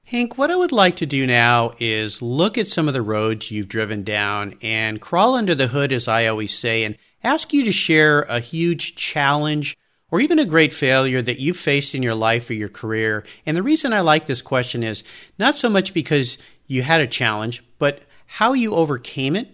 Hank, 0.09 0.39
what 0.39 0.51
I 0.51 0.57
would 0.57 0.73
like 0.73 0.97
to 0.97 1.07
do 1.07 1.27
now 1.27 1.73
is 1.79 2.23
look 2.23 2.57
at 2.57 2.67
some 2.67 2.89
of 2.89 2.95
the 2.95 3.03
roads 3.03 3.51
you've 3.51 3.69
driven 3.69 4.05
down 4.05 4.55
and 4.63 5.03
crawl 5.03 5.35
under 5.35 5.55
the 5.55 5.67
hood, 5.67 5.93
as 5.93 6.09
I 6.09 6.27
always 6.27 6.59
say, 6.59 6.85
and 6.85 6.97
ask 7.23 7.53
you 7.53 7.63
to 7.65 7.73
share 7.73 8.23
a 8.23 8.41
huge 8.41 8.95
challenge 8.97 9.77
or 10.11 10.23
even 10.23 10.39
a 10.39 10.47
great 10.47 10.73
failure 10.73 11.21
that 11.21 11.41
you 11.41 11.53
faced 11.53 11.95
in 11.95 12.03
your 12.03 12.15
life 12.15 12.49
or 12.49 12.55
your 12.55 12.71
career. 12.71 13.23
And 13.45 13.55
the 13.55 13.63
reason 13.63 13.93
I 13.93 14.01
like 14.01 14.25
this 14.25 14.41
question 14.41 14.83
is 14.83 15.05
not 15.39 15.59
so 15.59 15.69
much 15.69 15.93
because 15.93 16.39
you 16.67 16.83
had 16.83 17.03
a 17.03 17.07
challenge, 17.07 17.63
but 17.79 18.01
how 18.25 18.55
you 18.55 18.75
overcame 18.75 19.37
it 19.37 19.49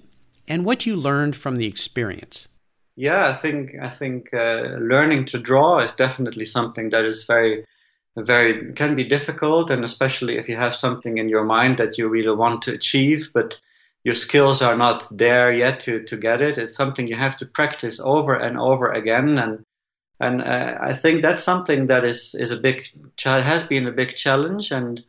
and 0.46 0.64
what 0.64 0.86
you 0.86 0.94
learned 0.94 1.34
from 1.34 1.56
the 1.56 1.66
experience. 1.66 2.46
Yeah, 2.94 3.26
I 3.26 3.32
think 3.32 3.72
I 3.82 3.88
think 3.88 4.32
uh, 4.32 4.76
learning 4.78 5.24
to 5.24 5.40
draw 5.40 5.80
is 5.80 5.90
definitely 5.94 6.44
something 6.44 6.90
that 6.90 7.04
is 7.04 7.24
very 7.24 7.66
very 8.16 8.72
can 8.74 8.94
be 8.94 9.04
difficult 9.04 9.70
and 9.70 9.84
especially 9.84 10.38
if 10.38 10.48
you 10.48 10.56
have 10.56 10.74
something 10.74 11.18
in 11.18 11.28
your 11.28 11.44
mind 11.44 11.78
that 11.78 11.98
you 11.98 12.08
really 12.08 12.34
want 12.34 12.62
to 12.62 12.72
achieve 12.72 13.30
but 13.34 13.60
your 14.04 14.14
skills 14.14 14.60
are 14.60 14.76
not 14.76 15.08
there 15.10 15.50
yet 15.50 15.80
to, 15.80 16.02
to 16.04 16.16
get 16.16 16.42
it. 16.42 16.58
It's 16.58 16.76
something 16.76 17.08
you 17.08 17.16
have 17.16 17.38
to 17.38 17.46
practice 17.46 17.98
over 17.98 18.34
and 18.34 18.58
over 18.58 18.92
again. 18.92 19.38
And 19.38 19.64
and 20.20 20.42
uh, 20.42 20.78
I 20.80 20.92
think 20.92 21.22
that's 21.22 21.42
something 21.42 21.88
that 21.88 22.04
is 22.04 22.34
is 22.34 22.50
a 22.50 22.56
big 22.56 22.86
has 23.24 23.62
been 23.64 23.86
a 23.86 23.92
big 23.92 24.14
challenge. 24.14 24.70
And 24.70 25.02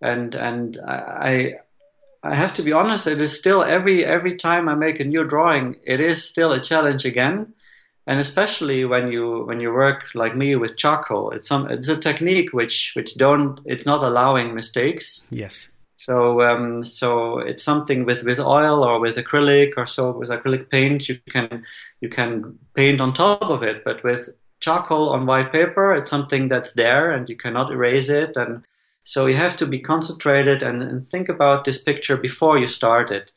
and 0.00 0.34
and 0.36 0.78
I 0.86 1.56
I 2.22 2.34
have 2.36 2.54
to 2.54 2.62
be 2.62 2.72
honest. 2.72 3.08
It 3.08 3.20
is 3.20 3.36
still 3.36 3.64
every 3.64 4.04
every 4.04 4.36
time 4.36 4.68
I 4.68 4.76
make 4.76 5.00
a 5.00 5.04
new 5.04 5.24
drawing, 5.24 5.76
it 5.84 5.98
is 5.98 6.26
still 6.26 6.52
a 6.52 6.60
challenge 6.60 7.04
again. 7.04 7.52
And 8.06 8.20
especially 8.20 8.84
when 8.84 9.10
you 9.10 9.44
when 9.46 9.60
you 9.60 9.72
work 9.72 10.14
like 10.14 10.36
me 10.36 10.54
with 10.54 10.76
charcoal, 10.76 11.30
it's 11.30 11.48
some 11.48 11.70
it's 11.70 11.88
a 11.88 11.96
technique 11.96 12.52
which 12.52 12.92
which 12.94 13.16
don't 13.16 13.60
it's 13.64 13.86
not 13.86 14.02
allowing 14.02 14.54
mistakes. 14.54 15.26
Yes 15.30 15.68
so 15.96 16.42
um, 16.42 16.84
so 16.84 17.38
it's 17.38 17.62
something 17.62 18.04
with, 18.04 18.22
with 18.24 18.38
oil 18.38 18.84
or 18.84 19.00
with 19.00 19.16
acrylic 19.16 19.72
or 19.76 19.86
so 19.86 20.12
with 20.12 20.28
acrylic 20.28 20.70
paint 20.70 21.08
you 21.08 21.18
can 21.28 21.64
you 22.00 22.08
can 22.08 22.58
paint 22.74 23.00
on 23.00 23.12
top 23.12 23.42
of 23.42 23.62
it, 23.62 23.82
but 23.84 24.04
with 24.04 24.28
charcoal 24.60 25.10
on 25.10 25.26
white 25.26 25.52
paper 25.52 25.94
it's 25.94 26.10
something 26.10 26.48
that's 26.48 26.72
there 26.72 27.10
and 27.10 27.28
you 27.28 27.36
cannot 27.36 27.72
erase 27.72 28.08
it 28.08 28.36
and 28.36 28.64
so 29.04 29.26
you 29.26 29.34
have 29.34 29.56
to 29.56 29.66
be 29.66 29.78
concentrated 29.78 30.62
and, 30.62 30.82
and 30.82 31.02
think 31.02 31.28
about 31.28 31.64
this 31.64 31.80
picture 31.80 32.16
before 32.16 32.58
you 32.58 32.66
start 32.66 33.10
it. 33.10 33.30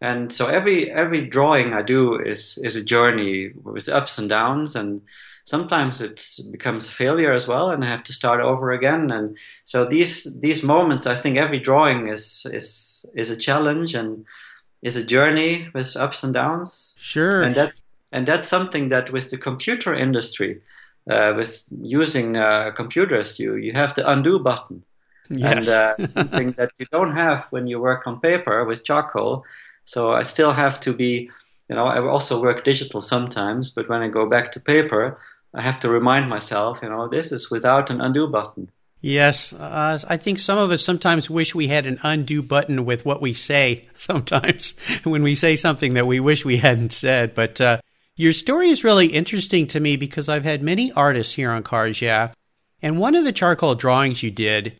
And 0.00 0.32
so 0.32 0.46
every 0.46 0.90
every 0.90 1.26
drawing 1.26 1.74
I 1.74 1.82
do 1.82 2.16
is 2.16 2.58
is 2.62 2.76
a 2.76 2.84
journey 2.84 3.52
with 3.62 3.88
ups 3.88 4.18
and 4.18 4.28
downs 4.28 4.76
and 4.76 5.02
sometimes 5.48 6.02
it 6.02 6.20
becomes 6.50 6.86
a 6.86 6.92
failure 6.92 7.32
as 7.32 7.48
well, 7.48 7.70
and 7.70 7.82
I 7.82 7.88
have 7.88 8.02
to 8.04 8.12
start 8.12 8.40
over 8.42 8.70
again. 8.70 9.10
And 9.10 9.36
so 9.64 9.86
these 9.86 10.24
these 10.40 10.62
moments, 10.62 11.06
I 11.06 11.14
think 11.14 11.38
every 11.38 11.58
drawing 11.58 12.08
is 12.08 12.46
is 12.52 13.06
is 13.14 13.30
a 13.30 13.36
challenge 13.36 13.94
and 13.94 14.26
is 14.82 14.96
a 14.96 15.02
journey 15.02 15.68
with 15.74 15.96
ups 15.96 16.22
and 16.22 16.34
downs. 16.34 16.94
Sure. 16.98 17.42
And 17.42 17.54
that's 17.54 17.82
and 18.12 18.28
that's 18.28 18.46
something 18.46 18.90
that 18.90 19.10
with 19.10 19.30
the 19.30 19.38
computer 19.38 19.94
industry, 19.94 20.60
uh, 21.10 21.32
with 21.36 21.64
using 21.80 22.36
uh, 22.36 22.70
computers, 22.72 23.38
you 23.38 23.56
you 23.56 23.72
have 23.72 23.94
the 23.94 24.08
undo 24.08 24.38
button. 24.38 24.82
Yes. 25.30 25.56
And 25.56 25.68
uh, 25.68 25.94
something 26.14 26.52
that 26.52 26.72
you 26.78 26.86
don't 26.92 27.16
have 27.16 27.46
when 27.50 27.66
you 27.66 27.80
work 27.80 28.06
on 28.06 28.20
paper 28.20 28.64
with 28.64 28.84
charcoal. 28.84 29.44
So 29.88 30.12
I 30.12 30.22
still 30.24 30.52
have 30.52 30.80
to 30.80 30.92
be, 30.92 31.30
you 31.66 31.74
know, 31.74 31.86
I 31.86 31.98
also 32.06 32.42
work 32.42 32.62
digital 32.62 33.00
sometimes, 33.00 33.70
but 33.70 33.88
when 33.88 34.02
I 34.02 34.08
go 34.08 34.28
back 34.28 34.52
to 34.52 34.60
paper, 34.60 35.18
I 35.54 35.62
have 35.62 35.78
to 35.78 35.88
remind 35.88 36.28
myself, 36.28 36.80
you 36.82 36.90
know, 36.90 37.08
this 37.08 37.32
is 37.32 37.50
without 37.50 37.88
an 37.88 38.02
undo 38.02 38.28
button. 38.28 38.70
Yes, 39.00 39.54
uh, 39.54 39.98
I 40.06 40.18
think 40.18 40.40
some 40.40 40.58
of 40.58 40.70
us 40.70 40.84
sometimes 40.84 41.30
wish 41.30 41.54
we 41.54 41.68
had 41.68 41.86
an 41.86 41.98
undo 42.02 42.42
button 42.42 42.84
with 42.84 43.06
what 43.06 43.22
we 43.22 43.32
say. 43.32 43.88
Sometimes 43.98 44.74
when 45.04 45.22
we 45.22 45.34
say 45.34 45.56
something 45.56 45.94
that 45.94 46.06
we 46.06 46.20
wish 46.20 46.44
we 46.44 46.58
hadn't 46.58 46.92
said, 46.92 47.34
but 47.34 47.58
uh, 47.58 47.80
your 48.14 48.34
story 48.34 48.68
is 48.68 48.84
really 48.84 49.06
interesting 49.06 49.66
to 49.68 49.80
me 49.80 49.96
because 49.96 50.28
I've 50.28 50.44
had 50.44 50.62
many 50.62 50.92
artists 50.92 51.32
here 51.32 51.50
on 51.50 51.62
Cars 51.62 52.02
Yeah, 52.02 52.32
and 52.82 52.98
one 52.98 53.14
of 53.14 53.24
the 53.24 53.32
charcoal 53.32 53.74
drawings 53.74 54.22
you 54.22 54.30
did 54.30 54.78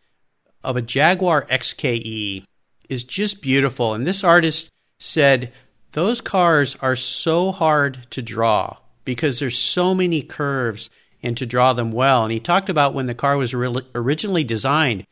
of 0.63 0.77
a 0.77 0.83
Jaguar 0.83 1.45
XKE 1.45 2.43
is 2.89 3.03
just 3.03 3.41
beautiful. 3.41 3.95
And 3.95 4.05
this 4.05 4.23
artist 4.23 4.69
said 4.99 5.51
those 5.93 6.21
cars 6.21 6.75
are 6.81 6.95
so 6.95 7.51
hard 7.51 8.05
to 8.11 8.21
draw 8.21 8.77
because 9.05 9.39
there's 9.39 9.57
so 9.57 9.95
many 9.95 10.21
curves 10.21 10.89
and 11.23 11.35
to 11.37 11.45
draw 11.45 11.73
them 11.73 11.91
well. 11.91 12.23
And 12.23 12.31
he 12.31 12.39
talked 12.39 12.69
about 12.69 12.93
when 12.93 13.07
the 13.07 13.15
car 13.15 13.37
was 13.37 13.53
re- 13.53 13.81
originally 13.95 14.43
designed, 14.43 15.05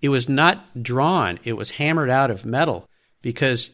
it 0.00 0.08
was 0.08 0.28
not 0.28 0.82
drawn, 0.82 1.38
it 1.44 1.54
was 1.54 1.72
hammered 1.72 2.10
out 2.10 2.30
of 2.30 2.44
metal 2.44 2.86
because 3.22 3.70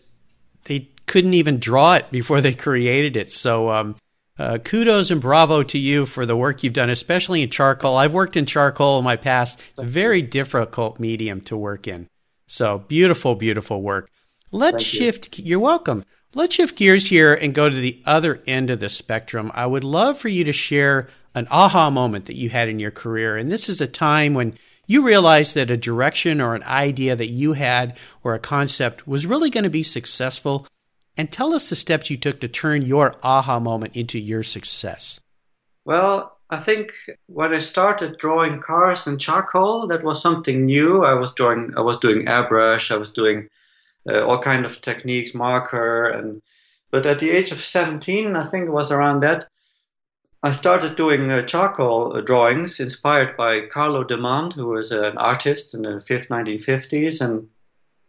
they 0.64 0.88
couldn't 1.06 1.34
even 1.34 1.60
draw 1.60 1.94
it 1.94 2.10
before 2.10 2.40
they 2.40 2.54
created 2.54 3.16
it. 3.16 3.30
So, 3.30 3.70
um, 3.70 3.96
uh, 4.38 4.58
kudos 4.58 5.10
and 5.10 5.20
bravo 5.20 5.62
to 5.62 5.78
you 5.78 6.04
for 6.04 6.26
the 6.26 6.36
work 6.36 6.62
you've 6.62 6.74
done, 6.74 6.90
especially 6.90 7.42
in 7.42 7.48
charcoal. 7.48 7.96
I've 7.96 8.12
worked 8.12 8.36
in 8.36 8.44
charcoal 8.44 8.98
in 8.98 9.04
my 9.04 9.16
past. 9.16 9.62
Very 9.78 10.20
difficult 10.20 11.00
medium 11.00 11.40
to 11.42 11.56
work 11.56 11.88
in. 11.88 12.06
So 12.46 12.80
beautiful, 12.80 13.34
beautiful 13.34 13.80
work. 13.80 14.10
Let's 14.50 14.84
Thank 14.84 14.84
shift. 14.84 15.38
You. 15.38 15.44
You're 15.44 15.60
welcome. 15.60 16.04
Let's 16.34 16.54
shift 16.54 16.76
gears 16.76 17.08
here 17.08 17.34
and 17.34 17.54
go 17.54 17.68
to 17.68 17.74
the 17.74 18.02
other 18.04 18.42
end 18.46 18.70
of 18.70 18.80
the 18.80 18.88
spectrum. 18.88 19.50
I 19.54 19.66
would 19.66 19.84
love 19.84 20.18
for 20.18 20.28
you 20.28 20.44
to 20.44 20.52
share 20.52 21.08
an 21.34 21.46
aha 21.50 21.90
moment 21.90 22.26
that 22.26 22.36
you 22.36 22.50
had 22.50 22.68
in 22.68 22.78
your 22.78 22.90
career. 22.90 23.36
And 23.36 23.48
this 23.48 23.68
is 23.68 23.80
a 23.80 23.86
time 23.86 24.34
when 24.34 24.54
you 24.86 25.02
realized 25.02 25.54
that 25.54 25.70
a 25.70 25.76
direction 25.76 26.40
or 26.40 26.54
an 26.54 26.62
idea 26.62 27.16
that 27.16 27.28
you 27.28 27.54
had 27.54 27.96
or 28.22 28.34
a 28.34 28.38
concept 28.38 29.06
was 29.08 29.26
really 29.26 29.50
going 29.50 29.64
to 29.64 29.70
be 29.70 29.82
successful. 29.82 30.66
And 31.16 31.32
tell 31.32 31.54
us 31.54 31.70
the 31.70 31.76
steps 31.76 32.10
you 32.10 32.16
took 32.16 32.40
to 32.40 32.48
turn 32.48 32.82
your 32.82 33.14
aha 33.22 33.58
moment 33.58 33.96
into 33.96 34.18
your 34.18 34.42
success. 34.42 35.18
Well, 35.84 36.36
I 36.50 36.58
think 36.58 36.92
when 37.26 37.54
I 37.54 37.58
started 37.58 38.18
drawing 38.18 38.60
cars 38.60 39.06
in 39.06 39.18
charcoal, 39.18 39.86
that 39.88 40.04
was 40.04 40.20
something 40.20 40.66
new. 40.66 41.04
I 41.04 41.14
was 41.14 41.32
drawing, 41.32 41.72
I 41.76 41.80
was 41.80 41.98
doing 41.98 42.26
airbrush, 42.26 42.90
I 42.90 42.98
was 42.98 43.08
doing 43.08 43.48
all 44.08 44.38
kind 44.38 44.64
of 44.64 44.80
techniques, 44.80 45.34
marker, 45.34 46.08
and 46.08 46.42
but 46.90 47.06
at 47.06 47.18
the 47.18 47.30
age 47.30 47.50
of 47.50 47.58
17, 47.58 48.36
I 48.36 48.42
think 48.44 48.66
it 48.66 48.70
was 48.70 48.92
around 48.92 49.20
that, 49.20 49.48
I 50.42 50.52
started 50.52 50.94
doing 50.94 51.30
uh, 51.30 51.42
charcoal 51.42 52.20
drawings 52.20 52.78
inspired 52.78 53.36
by 53.36 53.66
Carlo 53.66 54.04
Demand, 54.04 54.52
who 54.52 54.66
was 54.66 54.92
an 54.92 55.18
artist 55.18 55.74
in 55.74 55.82
the 55.82 55.98
1950s, 55.98 57.20
and 57.20 57.48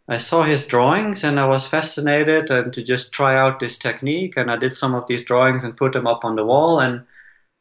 I 0.08 0.18
saw 0.18 0.42
his 0.42 0.64
drawings 0.64 1.22
and 1.22 1.38
I 1.38 1.46
was 1.46 1.66
fascinated 1.66 2.50
and 2.50 2.72
to 2.72 2.82
just 2.82 3.12
try 3.12 3.36
out 3.36 3.60
this 3.60 3.76
technique. 3.76 4.36
And 4.36 4.50
I 4.50 4.56
did 4.56 4.76
some 4.76 4.94
of 4.94 5.06
these 5.06 5.24
drawings 5.24 5.64
and 5.64 5.76
put 5.76 5.92
them 5.92 6.06
up 6.06 6.24
on 6.24 6.36
the 6.36 6.44
wall 6.44 6.80
and 6.80 7.04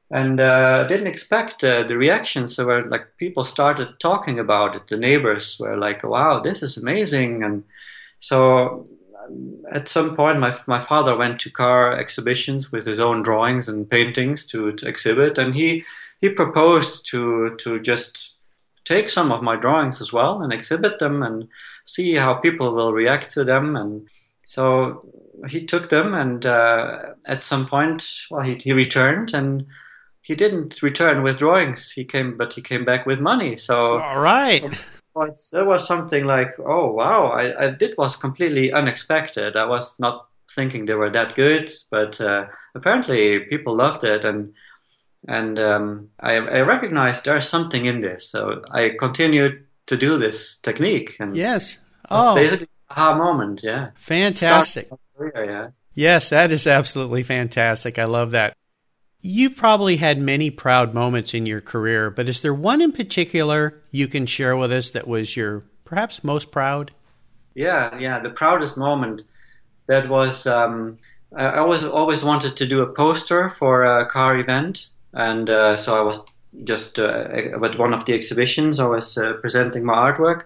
and 0.10 0.40
uh, 0.40 0.86
didn't 0.86 1.08
expect 1.08 1.64
uh, 1.66 1.84
the 1.84 1.98
reactions. 1.98 2.56
So 2.56 2.66
where 2.66 2.86
like 2.86 3.18
people 3.18 3.44
started 3.44 4.00
talking 4.00 4.40
about 4.40 4.78
it. 4.78 4.88
The 4.88 4.96
neighbors 4.96 5.58
were 5.60 5.76
like, 5.76 6.04
"Wow, 6.04 6.40
this 6.40 6.64
is 6.64 6.78
amazing!" 6.78 7.44
And 7.44 7.64
so 8.20 8.84
at 9.72 9.88
some 9.88 10.16
point, 10.16 10.40
my 10.40 10.58
my 10.68 10.80
father 10.80 11.16
went 11.16 11.40
to 11.42 11.52
car 11.52 11.94
exhibitions 11.94 12.72
with 12.72 12.86
his 12.86 13.00
own 13.00 13.24
drawings 13.24 13.68
and 13.68 13.90
paintings 13.90 14.46
to, 14.48 14.72
to 14.74 14.88
exhibit, 14.88 15.38
and 15.38 15.54
he 15.54 15.84
he 16.22 16.30
proposed 16.30 17.08
to 17.12 17.56
to 17.58 17.80
just 17.80 18.36
take 18.86 19.10
some 19.10 19.32
of 19.32 19.44
my 19.44 19.58
drawings 19.58 20.00
as 20.00 20.14
well 20.14 20.42
and 20.42 20.54
exhibit 20.54 21.00
them 21.00 21.22
and 21.22 21.50
see 21.84 22.14
how 22.14 22.36
people 22.36 22.74
will 22.74 22.94
react 22.94 23.32
to 23.32 23.44
them. 23.44 23.76
And 23.76 24.08
so 24.46 25.06
he 25.50 25.66
took 25.66 25.90
them, 25.90 26.14
and 26.14 26.46
uh, 26.46 27.00
at 27.26 27.44
some 27.44 27.66
point, 27.66 28.10
well, 28.32 28.44
he 28.44 28.56
he 28.56 28.72
returned 28.74 29.34
and 29.34 29.68
he 30.22 30.36
didn't 30.36 30.82
return 30.82 31.24
with 31.24 31.40
drawings. 31.40 31.92
He 31.92 32.06
came, 32.06 32.38
but 32.38 32.54
he 32.54 32.62
came 32.62 32.86
back 32.86 33.06
with 33.06 33.20
money. 33.20 33.58
So 33.58 34.00
all 34.00 34.22
right. 34.22 34.64
There 35.52 35.66
was 35.66 35.88
something 35.88 36.26
like, 36.26 36.56
oh 36.60 36.92
wow, 36.92 37.28
I, 37.28 37.66
I 37.66 37.70
did 37.72 37.96
was 37.98 38.16
completely 38.16 38.72
unexpected. 38.72 39.56
I 39.56 39.66
was 39.66 40.00
not 40.00 40.28
thinking 40.50 40.86
they 40.86 40.96
were 40.96 41.10
that 41.12 41.36
good, 41.36 41.72
but 41.90 42.20
uh, 42.22 42.48
apparently 42.76 43.42
people 43.42 43.76
loved 43.76 44.04
it, 44.04 44.26
and 44.26 44.54
and 45.28 45.60
um, 45.60 46.10
I, 46.20 46.36
I 46.38 46.62
recognized 46.62 47.26
there's 47.26 47.48
something 47.48 47.86
in 47.86 48.00
this. 48.00 48.30
So 48.30 48.64
I 48.72 48.96
continued 48.98 49.66
to 49.88 49.98
do 49.98 50.18
this 50.18 50.58
technique, 50.58 51.16
and 51.20 51.36
yes, 51.36 51.78
oh, 52.10 52.36
basically 52.36 52.68
aha 52.90 53.16
moment, 53.16 53.62
yeah, 53.64 53.92
fantastic. 53.96 54.90
Career, 55.16 55.46
yeah. 55.46 55.68
Yes, 55.94 56.30
that 56.30 56.52
is 56.52 56.68
absolutely 56.68 57.24
fantastic. 57.24 57.98
I 57.98 58.06
love 58.06 58.32
that. 58.32 58.56
You've 59.30 59.58
probably 59.58 59.98
had 59.98 60.22
many 60.22 60.50
proud 60.50 60.94
moments 60.94 61.34
in 61.34 61.46
your 61.46 61.60
career, 61.60 62.10
but 62.10 62.30
is 62.30 62.42
there 62.42 62.54
one 62.54 62.80
in 62.80 62.94
particular 62.94 63.82
you 63.92 64.08
can 64.08 64.26
share 64.26 64.56
with 64.56 64.72
us 64.72 64.92
that 64.92 65.06
was 65.06 65.36
your 65.36 65.66
perhaps 65.84 66.24
most 66.24 66.50
proud? 66.50 66.92
Yeah, 67.54 67.98
yeah. 68.00 68.20
The 68.20 68.30
proudest 68.30 68.78
moment 68.78 69.24
that 69.88 70.08
was 70.08 70.48
um, 70.48 70.96
I 71.36 71.58
always 71.58 71.84
always 71.84 72.24
wanted 72.24 72.56
to 72.56 72.66
do 72.66 72.80
a 72.80 72.88
poster 72.88 73.50
for 73.50 73.84
a 73.84 74.06
car 74.06 74.38
event, 74.38 74.88
and 75.14 75.50
uh, 75.50 75.76
so 75.76 76.00
I 76.00 76.06
was 76.06 76.20
just 76.64 76.98
uh, 76.98 77.28
at 77.30 77.78
one 77.78 77.94
of 77.94 78.06
the 78.06 78.14
exhibitions. 78.14 78.80
I 78.80 78.86
was 78.86 79.18
uh, 79.18 79.34
presenting 79.42 79.84
my 79.84 80.10
artwork, 80.10 80.44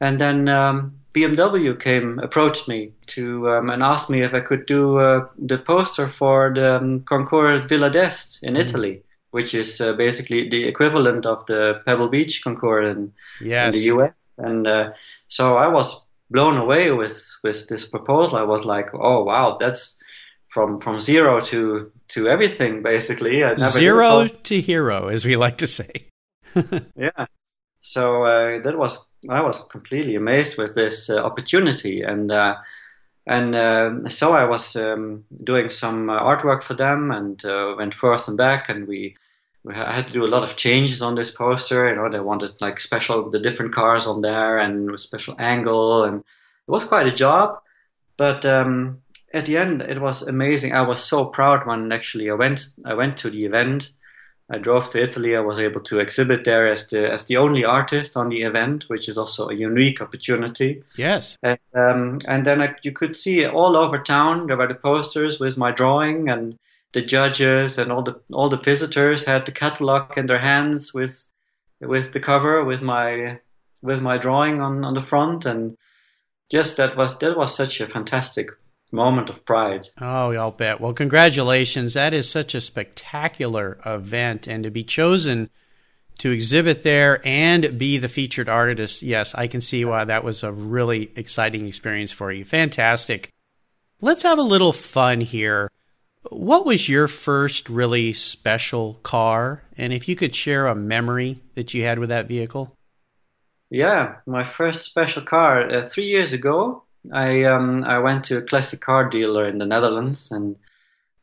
and 0.00 0.16
then 0.16 0.48
um, 0.48 0.94
BMW 1.16 1.80
came 1.80 2.18
approached 2.18 2.68
me 2.68 2.92
to 3.06 3.48
um, 3.48 3.70
and 3.70 3.82
asked 3.82 4.10
me 4.10 4.20
if 4.22 4.34
I 4.34 4.40
could 4.40 4.66
do 4.66 4.98
uh, 4.98 5.26
the 5.38 5.56
poster 5.56 6.08
for 6.08 6.52
the 6.54 6.76
um, 6.76 7.00
Concours 7.00 7.62
Villa 7.70 7.88
d'Este 7.88 8.42
in 8.42 8.52
mm. 8.52 8.60
Italy, 8.60 9.02
which 9.30 9.54
is 9.54 9.80
uh, 9.80 9.94
basically 9.94 10.50
the 10.50 10.68
equivalent 10.68 11.24
of 11.24 11.46
the 11.46 11.80
Pebble 11.86 12.10
Beach 12.10 12.44
Concours 12.44 12.94
in, 12.94 13.14
yes. 13.40 13.74
in 13.74 13.80
the 13.80 13.86
US. 13.96 14.28
And 14.36 14.66
uh, 14.66 14.92
so 15.28 15.56
I 15.56 15.68
was 15.68 16.04
blown 16.30 16.58
away 16.58 16.90
with 16.90 17.18
with 17.42 17.66
this 17.66 17.88
proposal. 17.88 18.36
I 18.36 18.42
was 18.42 18.66
like, 18.66 18.90
oh 18.92 19.24
wow, 19.24 19.56
that's 19.58 19.96
from 20.48 20.78
from 20.78 21.00
zero 21.00 21.40
to 21.40 21.90
to 22.08 22.28
everything 22.28 22.82
basically. 22.82 23.42
Zero 23.56 24.28
to 24.28 24.60
hero, 24.60 25.08
as 25.08 25.24
we 25.24 25.36
like 25.36 25.56
to 25.58 25.66
say. 25.66 26.08
yeah. 26.94 27.26
So 27.86 28.24
uh, 28.24 28.58
that 28.62 28.76
was 28.76 29.06
I 29.30 29.42
was 29.42 29.62
completely 29.70 30.16
amazed 30.16 30.58
with 30.58 30.74
this 30.74 31.08
uh, 31.08 31.22
opportunity, 31.22 32.02
and 32.02 32.32
uh, 32.32 32.56
and 33.28 33.54
uh, 33.54 34.08
so 34.08 34.32
I 34.32 34.42
was 34.44 34.74
um, 34.74 35.24
doing 35.44 35.70
some 35.70 36.10
uh, 36.10 36.18
artwork 36.18 36.64
for 36.64 36.74
them, 36.74 37.12
and 37.12 37.44
uh, 37.44 37.76
went 37.78 37.94
forth 37.94 38.26
and 38.26 38.36
back, 38.36 38.68
and 38.68 38.88
we, 38.88 39.14
we 39.62 39.72
had 39.72 40.08
to 40.08 40.12
do 40.12 40.26
a 40.26 40.34
lot 40.34 40.42
of 40.42 40.56
changes 40.56 41.00
on 41.00 41.14
this 41.14 41.30
poster. 41.30 41.88
You 41.88 41.94
know, 41.94 42.10
they 42.10 42.18
wanted 42.18 42.60
like 42.60 42.80
special 42.80 43.30
the 43.30 43.38
different 43.38 43.72
cars 43.72 44.08
on 44.08 44.20
there 44.20 44.58
and 44.58 44.90
a 44.90 44.98
special 44.98 45.36
angle, 45.38 46.02
and 46.02 46.18
it 46.20 46.70
was 46.70 46.84
quite 46.84 47.06
a 47.06 47.22
job, 47.24 47.56
but. 48.16 48.44
Um, 48.44 49.00
at 49.34 49.44
the 49.44 49.58
end, 49.58 49.82
it 49.82 50.00
was 50.00 50.22
amazing. 50.22 50.72
I 50.72 50.82
was 50.82 51.04
so 51.04 51.26
proud 51.26 51.66
when 51.66 51.92
actually 51.92 52.30
I 52.30 52.34
went. 52.34 52.68
I 52.86 52.94
went 52.94 53.18
to 53.18 53.28
the 53.28 53.44
event, 53.44 53.90
I 54.48 54.58
drove 54.58 54.90
to 54.90 55.02
Italy. 55.02 55.36
I 55.36 55.40
was 55.40 55.58
able 55.58 55.80
to 55.82 55.98
exhibit 55.98 56.44
there 56.44 56.70
as 56.70 56.86
the 56.88 57.10
as 57.12 57.24
the 57.24 57.36
only 57.36 57.64
artist 57.64 58.16
on 58.16 58.28
the 58.28 58.42
event, 58.42 58.84
which 58.88 59.08
is 59.08 59.18
also 59.18 59.48
a 59.48 59.54
unique 59.54 60.00
opportunity. 60.00 60.84
Yes. 60.96 61.36
And, 61.42 61.58
um, 61.74 62.18
and 62.28 62.46
then 62.46 62.62
I, 62.62 62.76
you 62.82 62.92
could 62.92 63.16
see 63.16 63.44
all 63.44 63.76
over 63.76 63.98
town. 63.98 64.46
There 64.46 64.56
were 64.56 64.68
the 64.68 64.76
posters 64.76 65.40
with 65.40 65.56
my 65.56 65.72
drawing, 65.72 66.28
and 66.28 66.56
the 66.92 67.02
judges 67.02 67.76
and 67.76 67.90
all 67.90 68.02
the 68.02 68.20
all 68.32 68.48
the 68.48 68.56
visitors 68.56 69.24
had 69.24 69.46
the 69.46 69.52
catalog 69.52 70.16
in 70.16 70.26
their 70.26 70.38
hands 70.38 70.94
with 70.94 71.26
with 71.80 72.12
the 72.12 72.20
cover 72.20 72.64
with 72.64 72.82
my 72.82 73.40
with 73.82 74.00
my 74.00 74.16
drawing 74.16 74.60
on 74.60 74.84
on 74.84 74.94
the 74.94 75.02
front, 75.02 75.44
and 75.44 75.76
just 76.50 76.76
that 76.76 76.96
was 76.96 77.18
that 77.18 77.36
was 77.36 77.56
such 77.56 77.80
a 77.80 77.88
fantastic 77.88 78.50
moment 78.92 79.28
of 79.28 79.44
pride. 79.44 79.88
Oh, 80.00 80.32
I'll 80.32 80.50
bet. 80.50 80.80
Well, 80.80 80.92
congratulations. 80.92 81.94
That 81.94 82.14
is 82.14 82.30
such 82.30 82.54
a 82.54 82.60
spectacular 82.60 83.78
event. 83.84 84.46
And 84.46 84.64
to 84.64 84.70
be 84.70 84.84
chosen 84.84 85.50
to 86.18 86.30
exhibit 86.30 86.82
there 86.82 87.20
and 87.24 87.78
be 87.78 87.98
the 87.98 88.08
featured 88.08 88.48
artist, 88.48 89.02
yes, 89.02 89.34
I 89.34 89.48
can 89.48 89.60
see 89.60 89.84
why 89.84 90.04
that 90.04 90.24
was 90.24 90.42
a 90.42 90.52
really 90.52 91.10
exciting 91.16 91.66
experience 91.66 92.12
for 92.12 92.32
you. 92.32 92.44
Fantastic. 92.44 93.30
Let's 94.00 94.22
have 94.22 94.38
a 94.38 94.42
little 94.42 94.72
fun 94.72 95.20
here. 95.20 95.70
What 96.30 96.66
was 96.66 96.88
your 96.88 97.06
first 97.06 97.68
really 97.68 98.12
special 98.12 98.94
car? 99.02 99.62
And 99.76 99.92
if 99.92 100.08
you 100.08 100.16
could 100.16 100.34
share 100.34 100.66
a 100.66 100.74
memory 100.74 101.40
that 101.54 101.72
you 101.72 101.84
had 101.84 101.98
with 101.98 102.08
that 102.08 102.28
vehicle? 102.28 102.76
Yeah, 103.70 104.16
my 104.26 104.44
first 104.44 104.84
special 104.84 105.22
car. 105.22 105.68
Uh, 105.70 105.82
three 105.82 106.06
years 106.06 106.32
ago, 106.32 106.84
I 107.12 107.44
um, 107.44 107.84
I 107.84 107.98
went 107.98 108.24
to 108.24 108.38
a 108.38 108.42
classic 108.42 108.80
car 108.80 109.08
dealer 109.08 109.46
in 109.46 109.58
the 109.58 109.66
Netherlands, 109.66 110.30
and 110.32 110.56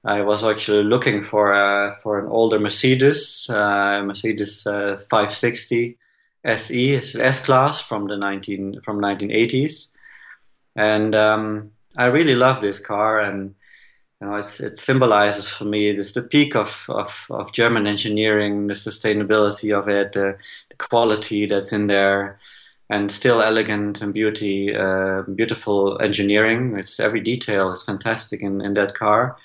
I 0.05 0.21
was 0.21 0.43
actually 0.43 0.83
looking 0.83 1.23
for 1.23 1.53
a, 1.53 1.97
for 2.01 2.19
an 2.19 2.27
older 2.27 2.59
Mercedes, 2.59 3.49
uh, 3.49 4.03
Mercedes 4.03 4.67
uh, 4.67 5.01
560 5.09 5.97
SE, 6.45 6.93
it's 6.93 7.15
an 7.15 7.21
S 7.21 7.45
class 7.45 7.79
from 7.79 8.07
the 8.07 8.17
19 8.17 8.81
from 8.81 8.99
1980s, 8.99 9.91
and 10.75 11.15
um, 11.15 11.71
I 11.97 12.07
really 12.07 12.35
love 12.35 12.59
this 12.59 12.79
car, 12.79 13.21
and 13.21 13.55
you 14.19 14.27
know, 14.27 14.35
it 14.35 14.77
symbolizes 14.77 15.47
for 15.47 15.63
me 15.65 15.87
it's 15.87 16.13
the 16.13 16.21
peak 16.21 16.55
of, 16.55 16.85
of, 16.89 17.25
of 17.29 17.53
German 17.53 17.87
engineering, 17.87 18.67
the 18.67 18.73
sustainability 18.73 19.77
of 19.77 19.87
it, 19.87 20.13
the, 20.13 20.37
the 20.69 20.75
quality 20.75 21.45
that's 21.45 21.71
in 21.71 21.87
there 21.87 22.39
and 22.93 23.11
still 23.11 23.41
elegant 23.41 24.01
and 24.03 24.13
beauty, 24.13 24.75
uh, 24.75 25.23
beautiful 25.23 25.99
engineering. 25.99 26.77
It's 26.77 26.99
every 26.99 27.21
detail 27.21 27.71
is 27.71 27.81
fantastic 27.81 28.41
in, 28.41 28.61
in 28.61 28.75
that 28.75 28.93
car. 28.93 29.35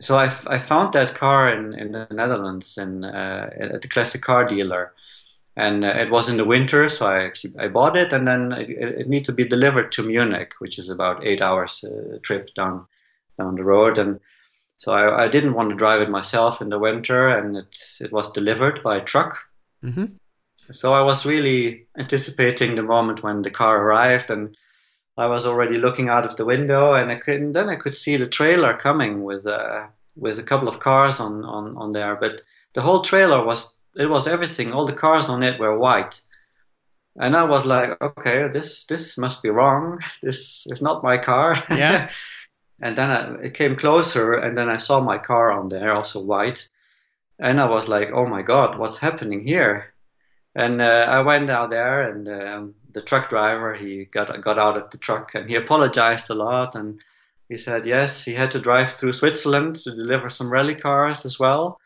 So 0.00 0.16
I, 0.16 0.24
I 0.48 0.58
found 0.58 0.92
that 0.92 1.14
car 1.14 1.48
in, 1.48 1.74
in 1.74 1.92
the 1.92 2.08
Netherlands 2.10 2.76
and 2.76 3.04
uh, 3.04 3.46
at 3.74 3.82
the 3.82 3.88
classic 3.88 4.22
car 4.22 4.44
dealer, 4.44 4.92
and 5.56 5.84
uh, 5.84 5.94
it 5.96 6.10
was 6.10 6.28
in 6.28 6.38
the 6.38 6.44
winter, 6.44 6.88
so 6.88 7.06
I 7.06 7.22
actually 7.22 7.54
I 7.56 7.68
bought 7.68 7.96
it, 7.96 8.12
and 8.12 8.26
then 8.26 8.52
it, 8.52 8.68
it 8.70 9.08
needed 9.08 9.26
to 9.26 9.32
be 9.32 9.44
delivered 9.44 9.92
to 9.92 10.02
Munich, 10.02 10.54
which 10.58 10.78
is 10.78 10.88
about 10.88 11.24
eight 11.24 11.40
hours 11.40 11.84
uh, 11.84 12.18
trip 12.22 12.52
down 12.54 12.86
down 13.38 13.54
the 13.54 13.64
road, 13.64 13.96
and 13.96 14.18
so 14.76 14.92
I, 14.92 15.24
I, 15.24 15.28
didn't 15.28 15.54
want 15.54 15.70
to 15.70 15.76
drive 15.76 16.02
it 16.02 16.10
myself 16.10 16.60
in 16.60 16.68
the 16.68 16.78
winter, 16.78 17.28
and 17.28 17.56
it 17.56 17.76
it 18.00 18.12
was 18.12 18.32
delivered 18.32 18.82
by 18.82 19.00
truck. 19.00 19.38
Mm-hmm. 19.84 20.06
So 20.72 20.94
I 20.94 21.02
was 21.02 21.26
really 21.26 21.86
anticipating 21.96 22.74
the 22.74 22.82
moment 22.82 23.22
when 23.22 23.42
the 23.42 23.50
car 23.50 23.82
arrived, 23.82 24.30
and 24.30 24.56
I 25.16 25.26
was 25.26 25.46
already 25.46 25.76
looking 25.76 26.08
out 26.08 26.24
of 26.24 26.36
the 26.36 26.44
window, 26.44 26.94
and 26.94 27.10
I 27.10 27.16
could 27.16 27.40
and 27.40 27.54
then 27.54 27.68
I 27.68 27.76
could 27.76 27.94
see 27.94 28.16
the 28.16 28.26
trailer 28.26 28.76
coming 28.76 29.24
with 29.24 29.46
a 29.46 29.58
uh, 29.58 29.86
with 30.16 30.38
a 30.38 30.42
couple 30.42 30.68
of 30.68 30.80
cars 30.80 31.20
on, 31.20 31.44
on, 31.44 31.76
on 31.76 31.90
there. 31.90 32.16
But 32.16 32.40
the 32.72 32.82
whole 32.82 33.02
trailer 33.02 33.44
was 33.44 33.76
it 33.94 34.06
was 34.06 34.26
everything. 34.26 34.72
All 34.72 34.86
the 34.86 34.92
cars 34.92 35.28
on 35.28 35.42
it 35.42 35.60
were 35.60 35.78
white, 35.78 36.20
and 37.16 37.36
I 37.36 37.44
was 37.44 37.64
like, 37.64 38.00
okay, 38.00 38.48
this 38.48 38.84
this 38.84 39.16
must 39.18 39.42
be 39.42 39.50
wrong. 39.50 40.00
This 40.22 40.66
is 40.66 40.82
not 40.82 41.04
my 41.04 41.18
car. 41.18 41.56
Yeah. 41.70 42.10
and 42.80 42.96
then 42.96 43.10
I, 43.10 43.34
it 43.46 43.54
came 43.54 43.76
closer, 43.76 44.34
and 44.34 44.56
then 44.56 44.68
I 44.68 44.78
saw 44.78 45.00
my 45.00 45.18
car 45.18 45.50
on 45.50 45.66
there, 45.68 45.94
also 45.94 46.20
white, 46.20 46.68
and 47.38 47.60
I 47.60 47.68
was 47.68 47.88
like, 47.88 48.10
oh 48.12 48.26
my 48.26 48.42
god, 48.42 48.78
what's 48.78 48.98
happening 48.98 49.46
here? 49.46 49.94
And 50.56 50.80
uh, 50.80 51.06
I 51.06 51.20
went 51.20 51.50
out 51.50 51.68
there, 51.68 52.10
and 52.10 52.26
um, 52.28 52.74
the 52.90 53.02
truck 53.02 53.28
driver 53.28 53.74
he 53.74 54.06
got 54.06 54.40
got 54.40 54.58
out 54.58 54.78
of 54.78 54.90
the 54.90 54.96
truck, 54.96 55.34
and 55.34 55.50
he 55.50 55.54
apologized 55.54 56.30
a 56.30 56.34
lot, 56.34 56.74
and 56.74 56.98
he 57.46 57.58
said 57.58 57.84
yes, 57.84 58.24
he 58.24 58.32
had 58.32 58.52
to 58.52 58.58
drive 58.58 58.90
through 58.90 59.12
Switzerland 59.12 59.76
to 59.76 59.90
deliver 59.90 60.30
some 60.30 60.50
rally 60.50 60.74
cars 60.74 61.26
as 61.26 61.38
well. 61.38 61.78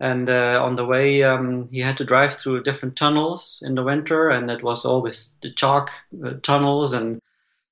And 0.00 0.30
uh, 0.30 0.62
on 0.64 0.76
the 0.76 0.86
way, 0.86 1.22
um, 1.24 1.68
he 1.68 1.80
had 1.80 1.98
to 1.98 2.06
drive 2.06 2.34
through 2.34 2.62
different 2.62 2.96
tunnels 2.96 3.62
in 3.62 3.74
the 3.74 3.82
winter, 3.82 4.30
and 4.30 4.50
it 4.50 4.62
was 4.62 4.86
always 4.86 5.34
the 5.42 5.52
chalk 5.52 5.90
uh, 6.24 6.34
tunnels 6.42 6.94
and 6.94 7.20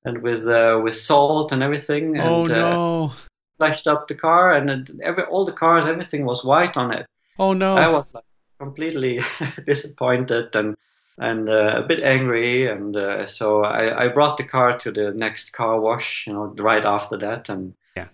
and 0.04 0.20
with 0.22 0.46
uh, 0.46 0.78
with 0.84 0.94
salt 0.94 1.52
and 1.52 1.62
everything. 1.62 2.18
And, 2.18 2.28
oh 2.28 2.44
no! 2.44 3.12
Flashed 3.56 3.86
up 3.86 4.08
the 4.08 4.14
car, 4.14 4.52
and 4.52 5.00
every 5.02 5.24
all 5.24 5.46
the 5.46 5.52
cars, 5.52 5.86
everything 5.86 6.26
was 6.26 6.44
white 6.44 6.76
on 6.76 6.92
it. 6.92 7.06
Oh 7.38 7.54
no! 7.54 7.76
I 7.76 7.88
was 7.88 8.12
like 8.12 8.24
completely 8.64 9.20
disappointed 9.66 10.54
and 10.56 10.76
and 11.18 11.48
uh, 11.48 11.74
a 11.76 11.82
bit 11.82 12.02
angry. 12.02 12.66
And 12.68 12.96
uh, 12.96 13.26
so 13.26 13.62
I, 13.64 14.04
I 14.04 14.08
brought 14.08 14.36
the 14.36 14.44
car 14.44 14.76
to 14.78 14.90
the 14.90 15.12
next 15.24 15.50
car 15.50 15.80
wash, 15.80 16.26
you 16.26 16.32
know, 16.32 16.46
right 16.58 16.84
after 16.84 17.16
that, 17.18 17.48
and 17.48 17.74
Yeah. 17.96 18.08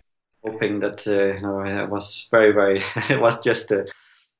hoping 0.44 0.80
that 0.80 1.06
uh, 1.06 1.34
you 1.36 1.40
know 1.40 1.60
it 1.84 1.88
was 1.90 2.28
very 2.30 2.52
very 2.52 2.78
it 3.14 3.20
was 3.20 3.40
just 3.44 3.70
a 3.72 3.84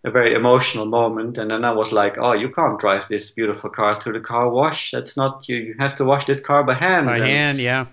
a 0.05 0.11
very 0.11 0.33
emotional 0.35 0.87
moment. 0.87 1.39
And 1.39 1.51
then 1.51 1.65
I 1.65 1.73
was 1.73 1.93
like, 1.93 2.17
oh, 2.19 2.33
you 2.33 2.49
can't 2.51 2.81
drive 2.81 3.05
this 3.09 3.31
beautiful 3.31 3.71
car 3.71 3.95
through 3.95 4.15
the 4.15 4.21
car 4.33 4.49
wash. 4.49 4.91
That's 4.93 5.17
not 5.17 5.47
you. 5.49 5.57
You 5.57 5.75
have 5.79 5.95
to 5.97 6.05
wash 6.05 6.25
this 6.25 6.41
car 6.41 6.65
by 6.65 6.75
hand. 6.75 7.07
By 7.07 7.17
And- 7.17 7.25
hand, 7.27 7.59
yeah. 7.61 7.87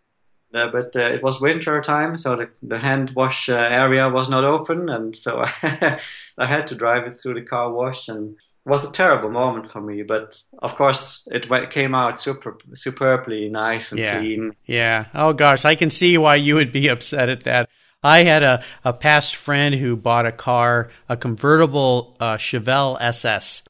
Uh, 0.54 0.70
but 0.72 0.96
uh, 0.96 1.00
it 1.00 1.22
was 1.22 1.42
winter 1.42 1.82
time, 1.82 2.18
so 2.18 2.36
the, 2.36 2.50
the 2.64 2.80
hand 2.80 3.12
wash 3.12 3.50
uh, 3.50 3.56
area 3.56 4.10
was 4.10 4.30
not 4.30 4.46
open, 4.46 4.90
and 4.90 5.16
so 5.16 5.44
I 5.64 6.46
had 6.46 6.68
to 6.68 6.76
drive 6.76 7.06
it 7.06 7.12
through 7.16 7.34
the 7.36 7.42
car 7.42 7.72
wash, 7.72 8.08
and 8.08 8.36
it 8.36 8.70
was 8.70 8.86
a 8.86 8.92
terrible 8.92 9.30
moment 9.30 9.72
for 9.72 9.82
me. 9.82 10.04
But 10.04 10.42
of 10.60 10.76
course, 10.76 11.28
it 11.32 11.50
came 11.72 11.94
out 11.94 12.20
super 12.20 12.58
superbly 12.74 13.50
nice 13.50 13.92
and 13.92 14.00
Yeah. 14.00 14.20
clean. 14.20 14.54
Yeah. 14.66 15.06
Oh 15.14 15.34
gosh, 15.34 15.66
I 15.66 15.76
can 15.76 15.90
see 15.90 16.18
why 16.18 16.36
you 16.36 16.56
would 16.56 16.72
be 16.72 16.88
upset 16.96 17.30
at 17.30 17.44
that. 17.44 17.70
I 18.04 18.24
had 18.24 18.44
a, 18.44 18.64
a 18.86 18.94
past 18.94 19.36
friend 19.36 19.76
who 19.76 19.96
bought 19.98 20.26
a 20.26 20.32
car, 20.32 20.90
a 21.10 21.18
convertible 21.18 22.16
uh, 22.20 22.38
Chevelle 22.38 22.98
SS, 23.02 23.64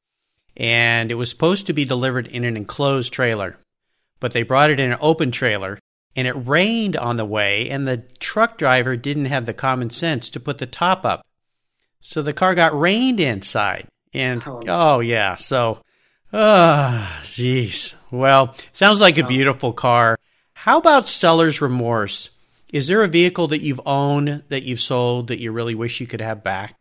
and 0.56 1.12
it 1.12 1.16
was 1.16 1.30
supposed 1.30 1.66
to 1.68 1.74
be 1.74 1.86
delivered 1.86 2.28
in 2.28 2.44
an 2.44 2.58
enclosed 2.58 3.13
trailer, 3.13 3.58
but 4.20 4.34
they 4.34 4.44
brought 4.44 4.70
it 4.70 4.80
in 4.80 4.92
an 4.92 4.98
open 5.02 5.32
trailer, 5.32 5.80
and 6.17 6.27
it 6.27 6.34
rained 6.34 6.97
on 6.97 7.15
the 7.15 7.23
way, 7.25 7.69
and 7.69 7.88
the 7.88 7.99
truck 8.19 8.58
driver 8.58 8.97
didn't 8.97 9.25
have 9.27 9.45
the 9.45 9.53
common 9.53 9.89
sense 9.89 10.30
to 10.32 10.39
put 10.41 10.58
the 10.58 10.65
top 10.65 11.06
up, 11.06 11.25
so 12.01 12.21
the 12.21 12.34
car 12.34 12.56
got 12.56 12.77
rained 12.77 13.21
inside, 13.21 13.88
and 14.13 14.43
Oh. 14.45 14.62
oh 14.67 14.99
yeah, 14.99 15.36
so. 15.36 15.82
Ah, 16.34 17.21
jeez. 17.23 17.95
Well, 18.12 18.53
sounds 18.73 18.99
like 18.99 19.17
a 19.17 19.25
beautiful 19.25 19.71
car. 19.71 20.17
How 20.53 20.77
about 20.77 21.08
seller's 21.08 21.62
remorse? 21.62 22.32
Is 22.73 22.88
there 22.88 23.01
a 23.01 23.08
vehicle 23.08 23.47
that 23.47 23.62
you've 23.62 23.80
owned 23.86 24.43
that 24.49 24.63
you've 24.63 24.82
sold 24.82 25.27
that 25.30 25.39
you 25.39 25.53
really 25.53 25.73
wish 25.73 26.01
you 26.01 26.08
could 26.08 26.19
have 26.19 26.43
back? 26.43 26.75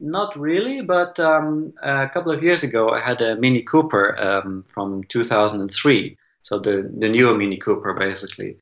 Not 0.00 0.38
really, 0.38 0.82
but 0.82 1.18
um, 1.18 1.64
a 1.82 2.08
couple 2.08 2.30
of 2.30 2.42
years 2.42 2.62
ago, 2.62 2.90
I 2.90 3.00
had 3.00 3.22
a 3.22 3.36
Mini 3.36 3.62
Cooper 3.62 4.16
um, 4.20 4.62
from 4.62 5.02
2003, 5.04 6.16
so 6.42 6.58
the 6.58 6.90
the 6.98 7.08
newer 7.08 7.34
Mini 7.36 7.56
Cooper, 7.56 7.94
basically. 7.94 8.56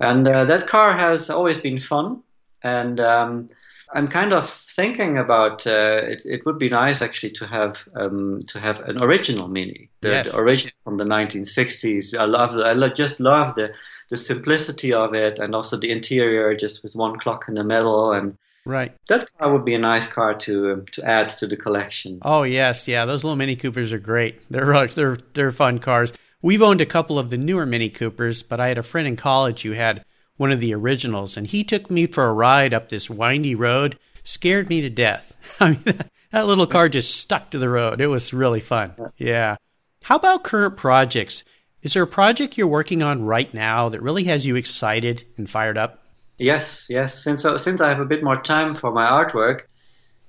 And 0.00 0.26
uh, 0.26 0.44
that 0.46 0.66
car 0.66 0.96
has 0.98 1.30
always 1.30 1.58
been 1.58 1.78
fun, 1.78 2.22
and 2.62 2.98
um, 3.00 3.48
I'm 3.94 4.08
kind 4.08 4.32
of 4.32 4.48
thinking 4.50 5.18
about 5.18 5.66
uh, 5.66 6.00
it. 6.04 6.22
It 6.26 6.44
would 6.44 6.58
be 6.58 6.68
nice 6.68 7.00
actually 7.00 7.30
to 7.32 7.46
have 7.46 7.88
um, 7.94 8.40
to 8.48 8.58
have 8.60 8.80
an 8.80 9.02
original 9.02 9.46
Mini, 9.48 9.90
the, 10.00 10.08
Yes. 10.10 10.32
the 10.32 10.38
original 10.38 10.72
from 10.84 10.96
the 10.98 11.04
1960s. 11.04 12.16
I 12.18 12.24
love, 12.24 12.56
I 12.56 12.72
lo- 12.72 12.88
just 12.88 13.20
love 13.20 13.54
the 13.54 13.72
the 14.10 14.16
simplicity 14.16 14.92
of 14.92 15.14
it, 15.14 15.38
and 15.38 15.54
also 15.54 15.76
the 15.76 15.90
interior, 15.90 16.54
just 16.56 16.82
with 16.82 16.94
one 16.96 17.18
clock 17.18 17.44
in 17.48 17.54
the 17.54 17.64
middle 17.64 18.12
and 18.12 18.36
Right. 18.66 18.92
that 19.08 19.28
car 19.38 19.52
would 19.52 19.66
be 19.66 19.74
a 19.74 19.78
nice 19.78 20.10
car 20.10 20.34
to 20.34 20.72
um, 20.72 20.86
to 20.92 21.04
add 21.04 21.28
to 21.38 21.46
the 21.46 21.56
collection. 21.56 22.18
Oh 22.22 22.42
yes, 22.44 22.88
yeah. 22.88 23.04
Those 23.04 23.22
little 23.22 23.36
Mini 23.36 23.56
Coopers 23.56 23.92
are 23.92 23.98
great. 23.98 24.40
They're 24.50 24.86
they're 24.96 25.18
they're 25.34 25.52
fun 25.52 25.78
cars. 25.78 26.12
We've 26.44 26.60
owned 26.60 26.82
a 26.82 26.86
couple 26.86 27.18
of 27.18 27.30
the 27.30 27.38
newer 27.38 27.64
Mini 27.64 27.88
Coopers, 27.88 28.42
but 28.42 28.60
I 28.60 28.68
had 28.68 28.76
a 28.76 28.82
friend 28.82 29.08
in 29.08 29.16
college 29.16 29.62
who 29.62 29.70
had 29.70 30.04
one 30.36 30.52
of 30.52 30.60
the 30.60 30.74
originals, 30.74 31.38
and 31.38 31.46
he 31.46 31.64
took 31.64 31.90
me 31.90 32.06
for 32.06 32.26
a 32.26 32.34
ride 32.34 32.74
up 32.74 32.90
this 32.90 33.08
windy 33.08 33.54
road. 33.54 33.98
Scared 34.24 34.68
me 34.68 34.82
to 34.82 34.90
death. 34.90 35.32
I 35.60 35.70
mean, 35.70 36.00
that, 36.32 36.46
little 36.46 36.66
car 36.66 36.90
just 36.90 37.16
stuck 37.16 37.50
to 37.52 37.58
the 37.58 37.70
road. 37.70 38.02
It 38.02 38.08
was 38.08 38.34
really 38.34 38.60
fun. 38.60 38.92
Yeah. 39.16 39.56
How 40.02 40.16
about 40.16 40.44
current 40.44 40.76
projects? 40.76 41.44
Is 41.82 41.94
there 41.94 42.02
a 42.02 42.06
project 42.06 42.58
you're 42.58 42.66
working 42.66 43.02
on 43.02 43.24
right 43.24 43.52
now 43.54 43.88
that 43.88 44.02
really 44.02 44.24
has 44.24 44.44
you 44.44 44.54
excited 44.54 45.24
and 45.38 45.48
fired 45.48 45.78
up? 45.78 46.02
Yes, 46.36 46.88
yes. 46.90 47.24
Since 47.24 47.46
I, 47.46 47.56
since 47.56 47.80
I 47.80 47.88
have 47.88 48.00
a 48.00 48.04
bit 48.04 48.22
more 48.22 48.38
time 48.42 48.74
for 48.74 48.90
my 48.90 49.06
artwork, 49.06 49.62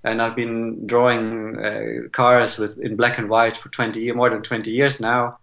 and 0.01 0.21
I've 0.21 0.37
been 0.37 0.87
drawing 0.87 1.59
uh, 1.59 2.07
cars 2.13 2.57
with 2.57 2.79
in 2.79 2.95
black 2.95 3.17
and 3.17 3.29
white 3.29 3.57
for 3.57 3.67
twenty 3.67 4.09
more 4.13 4.29
than 4.29 4.43
twenty 4.43 4.71
years 4.71 5.01
now. 5.01 5.39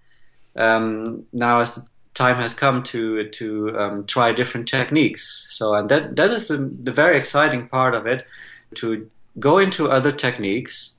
Um, 0.57 1.25
now, 1.33 1.61
as 1.61 1.75
the 1.75 1.85
time 2.15 2.37
has 2.37 2.55
come 2.55 2.83
to 2.85 3.29
to 3.29 3.79
um, 3.79 4.07
try 4.07 4.33
different 4.33 4.69
techniques, 4.69 5.47
so 5.51 5.75
and 5.75 5.89
that 5.89 6.17
that 6.17 6.31
is 6.31 6.49
the, 6.49 6.71
the 6.83 6.93
very 6.93 7.17
exciting 7.17 7.69
part 7.69 7.95
of 7.95 8.07
it, 8.07 8.27
to 8.77 9.09
go 9.39 9.59
into 9.59 9.91
other 9.91 10.13
techniques. 10.13 10.97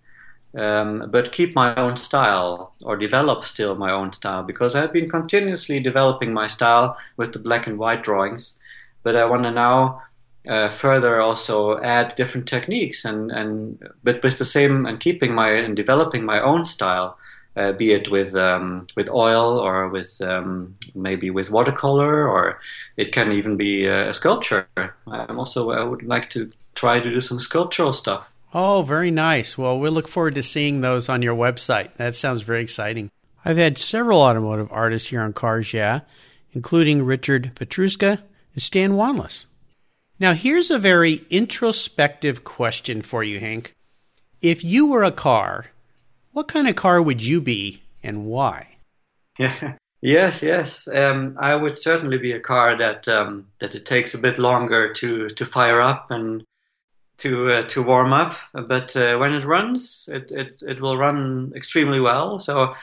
Um, 0.56 1.10
but 1.10 1.32
keep 1.32 1.56
my 1.56 1.74
own 1.74 1.98
style 1.98 2.76
or 2.84 2.96
develop 2.96 3.44
still 3.44 3.74
my 3.74 3.92
own 3.92 4.14
style 4.14 4.44
because 4.44 4.76
I've 4.76 4.94
been 4.94 5.10
continuously 5.10 5.80
developing 5.80 6.32
my 6.32 6.48
style 6.48 6.96
with 7.18 7.34
the 7.34 7.40
black 7.40 7.66
and 7.66 7.80
white 7.80 8.04
drawings 8.04 8.60
but 9.04 9.16
I 9.16 9.26
want 9.26 9.44
to 9.44 9.52
now 9.52 10.02
uh, 10.48 10.70
further 10.70 11.22
also 11.22 11.80
add 11.82 12.16
different 12.16 12.48
techniques 12.48 13.06
and, 13.06 13.32
and 13.32 13.78
but 14.04 14.24
with 14.24 14.38
the 14.38 14.46
same 14.46 14.86
and 14.86 15.00
keeping 15.00 15.36
my 15.36 15.52
and 15.52 15.76
developing 15.76 16.26
my 16.26 16.42
own 16.42 16.66
style, 16.66 17.18
uh, 17.56 17.72
be 17.72 17.92
it 17.92 18.10
with 18.10 18.36
um, 18.36 18.86
with 18.96 19.10
oil 19.10 19.60
or 19.60 19.90
with 19.90 20.22
um, 20.22 20.74
maybe 20.96 21.30
with 21.30 21.52
watercolor 21.52 22.28
or 22.28 22.60
it 22.98 23.12
can 23.12 23.32
even 23.32 23.58
be 23.58 23.88
uh, 23.88 24.10
a 24.10 24.14
sculpture. 24.14 24.68
I'm 25.08 25.40
also 25.40 25.72
I 25.72 25.84
would 25.84 26.04
like 26.04 26.30
to 26.32 26.52
try 26.76 27.00
to 27.00 27.10
do 27.10 27.20
some 27.20 27.40
sculptural 27.40 27.94
stuff. 27.94 28.28
Oh, 28.54 28.84
very 28.84 29.10
nice. 29.12 29.58
Well, 29.58 29.80
we 29.80 29.90
look 29.90 30.08
forward 30.08 30.36
to 30.36 30.44
seeing 30.44 30.82
those 30.82 31.10
on 31.10 31.24
your 31.24 31.36
website. 31.36 31.94
That 31.96 32.14
sounds 32.14 32.42
very 32.42 32.62
exciting. 32.62 33.10
I've 33.44 33.58
had 33.58 33.78
several 33.78 34.22
automotive 34.22 34.72
artists 34.72 35.10
here 35.10 35.22
on 35.22 35.34
Cars 35.34 35.74
Yeah, 35.74 36.02
including 36.54 37.04
Richard 37.04 37.52
Pietruska 37.56 38.22
and 38.54 38.62
Stan 38.62 38.92
Wanlass. 38.92 39.46
Now, 40.20 40.34
here's 40.34 40.70
a 40.70 40.80
very 40.80 41.26
introspective 41.30 42.44
question 42.44 43.02
for 43.02 43.24
you, 43.24 43.40
Hank. 43.40 43.74
If 44.42 44.64
you 44.64 44.86
were 44.86 45.04
a 45.04 45.12
car, 45.12 45.68
what 46.34 46.48
kind 46.48 46.68
of 46.68 46.76
car 46.76 47.02
would 47.02 47.22
you 47.22 47.40
be 47.40 47.82
and 48.04 48.26
why? 48.26 48.68
Yeah. 49.38 49.76
Yes, 50.06 50.44
yes. 50.44 50.90
Um, 50.90 51.34
I 51.40 51.56
would 51.56 51.78
certainly 51.78 52.18
be 52.18 52.34
a 52.34 52.40
car 52.42 52.78
that 52.78 53.08
um, 53.08 53.48
that 53.60 53.74
it 53.74 53.86
takes 53.86 54.14
a 54.14 54.18
bit 54.18 54.38
longer 54.38 54.92
to, 54.96 55.30
to 55.30 55.46
fire 55.46 55.80
up 55.80 56.12
and 56.12 56.44
to 57.20 57.48
uh, 57.48 57.62
to 57.62 57.82
warm 57.82 58.12
up, 58.12 58.36
but 58.52 58.94
uh, 58.98 59.18
when 59.18 59.32
it 59.32 59.46
runs, 59.46 60.10
it, 60.12 60.30
it, 60.32 60.62
it 60.62 60.82
will 60.82 60.98
run 60.98 61.54
extremely 61.56 62.02
well. 62.02 62.38
So 62.38 62.74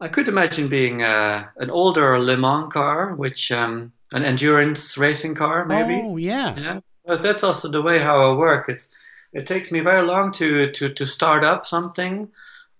I 0.00 0.08
could 0.08 0.26
imagine 0.26 0.68
being 0.68 1.04
uh, 1.04 1.46
an 1.58 1.70
older 1.70 2.18
Le 2.18 2.36
Mans 2.36 2.72
car, 2.72 3.14
which 3.14 3.52
um, 3.52 3.92
an 4.12 4.24
endurance 4.24 4.98
racing 4.98 5.36
car, 5.36 5.66
maybe. 5.66 6.02
Oh, 6.04 6.16
yeah. 6.16 6.56
Yeah, 6.56 6.80
but 7.04 7.22
that's 7.22 7.44
also 7.44 7.68
the 7.68 7.82
way 7.82 8.00
how 8.00 8.32
I 8.32 8.34
work. 8.34 8.68
It's 8.68 8.92
it 9.32 9.46
takes 9.46 9.70
me 9.70 9.80
very 9.80 10.02
long 10.02 10.32
to 10.32 10.70
to 10.72 10.88
to 10.90 11.06
start 11.06 11.44
up 11.44 11.66
something, 11.66 12.28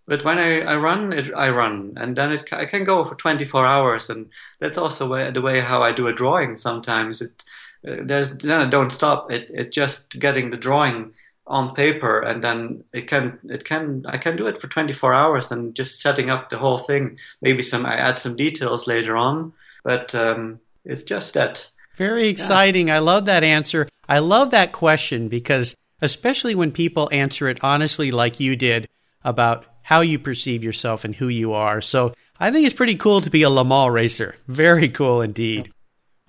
but 0.06 0.24
when 0.24 0.38
I, 0.38 0.60
I 0.62 0.76
run 0.76 1.12
it, 1.12 1.30
I 1.34 1.50
run, 1.50 1.94
and 1.96 2.16
then 2.16 2.32
it 2.32 2.52
I 2.52 2.64
can 2.64 2.84
go 2.84 3.04
for 3.04 3.14
24 3.14 3.66
hours, 3.66 4.10
and 4.10 4.30
that's 4.58 4.78
also 4.78 5.08
way, 5.08 5.30
the 5.30 5.42
way 5.42 5.60
how 5.60 5.82
I 5.82 5.92
do 5.92 6.06
a 6.06 6.12
drawing. 6.12 6.56
Sometimes 6.56 7.20
it 7.20 7.44
uh, 7.86 7.96
there's 8.02 8.34
then 8.34 8.62
I 8.62 8.66
don't 8.66 8.90
stop. 8.90 9.30
It 9.30 9.50
it's 9.52 9.74
just 9.74 10.18
getting 10.18 10.50
the 10.50 10.56
drawing 10.56 11.12
on 11.46 11.74
paper, 11.74 12.20
and 12.20 12.42
then 12.42 12.84
it 12.92 13.06
can 13.06 13.38
it 13.48 13.64
can 13.64 14.04
I 14.06 14.18
can 14.18 14.36
do 14.36 14.46
it 14.46 14.60
for 14.60 14.68
24 14.68 15.12
hours, 15.12 15.52
and 15.52 15.74
just 15.74 16.00
setting 16.00 16.30
up 16.30 16.48
the 16.48 16.58
whole 16.58 16.78
thing. 16.78 17.18
Maybe 17.42 17.62
some 17.62 17.84
I 17.84 17.96
add 17.96 18.18
some 18.18 18.36
details 18.36 18.86
later 18.86 19.16
on, 19.16 19.52
but 19.84 20.14
um, 20.14 20.60
it's 20.84 21.04
just 21.04 21.34
that. 21.34 21.70
Very 21.96 22.28
exciting. 22.28 22.90
I 22.90 23.00
love 23.00 23.24
that 23.26 23.44
answer. 23.44 23.88
I 24.08 24.20
love 24.20 24.50
that 24.50 24.72
question 24.72 25.28
because, 25.28 25.74
especially 26.00 26.54
when 26.54 26.72
people 26.72 27.08
answer 27.12 27.48
it 27.48 27.58
honestly, 27.62 28.10
like 28.10 28.40
you 28.40 28.56
did, 28.56 28.88
about 29.24 29.64
how 29.82 30.00
you 30.00 30.18
perceive 30.18 30.62
yourself 30.62 31.04
and 31.04 31.14
who 31.14 31.28
you 31.28 31.52
are. 31.52 31.80
So 31.80 32.14
I 32.38 32.50
think 32.50 32.66
it's 32.66 32.74
pretty 32.74 32.96
cool 32.96 33.20
to 33.20 33.30
be 33.30 33.42
a 33.42 33.50
Le 33.50 33.64
Mans 33.64 33.90
racer. 33.90 34.36
Very 34.46 34.88
cool 34.88 35.22
indeed. 35.22 35.70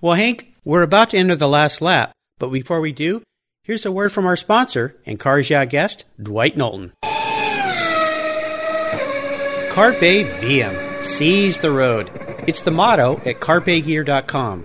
Well, 0.00 0.14
Hank, 0.14 0.54
we're 0.64 0.82
about 0.82 1.10
to 1.10 1.18
enter 1.18 1.36
the 1.36 1.48
last 1.48 1.80
lap, 1.80 2.12
but 2.38 2.48
before 2.48 2.80
we 2.80 2.92
do, 2.92 3.22
here's 3.62 3.84
a 3.84 3.92
word 3.92 4.12
from 4.12 4.26
our 4.26 4.36
sponsor 4.36 4.96
and 5.04 5.20
Cars 5.20 5.50
Yeah 5.50 5.64
guest, 5.66 6.04
Dwight 6.20 6.56
Knowlton. 6.56 6.92
Carpe 9.70 10.00
Diem. 10.40 11.02
Seize 11.02 11.58
the 11.58 11.70
road. 11.70 12.10
It's 12.46 12.62
the 12.62 12.70
motto 12.70 13.18
at 13.24 13.40
carpegear.com, 13.40 14.62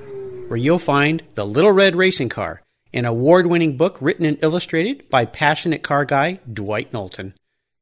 where 0.47 0.57
you'll 0.57 0.79
find 0.79 1.21
The 1.35 1.45
Little 1.45 1.71
Red 1.71 1.95
Racing 1.95 2.29
Car, 2.29 2.61
an 2.95 3.05
award 3.05 3.45
winning 3.45 3.75
book 3.75 3.97
written 3.99 4.25
and 4.25 4.41
illustrated 4.41 5.09
by 5.09 5.25
passionate 5.25 5.83
car 5.83 6.05
guy 6.05 6.39
Dwight 6.51 6.93
Knowlton. 6.93 7.33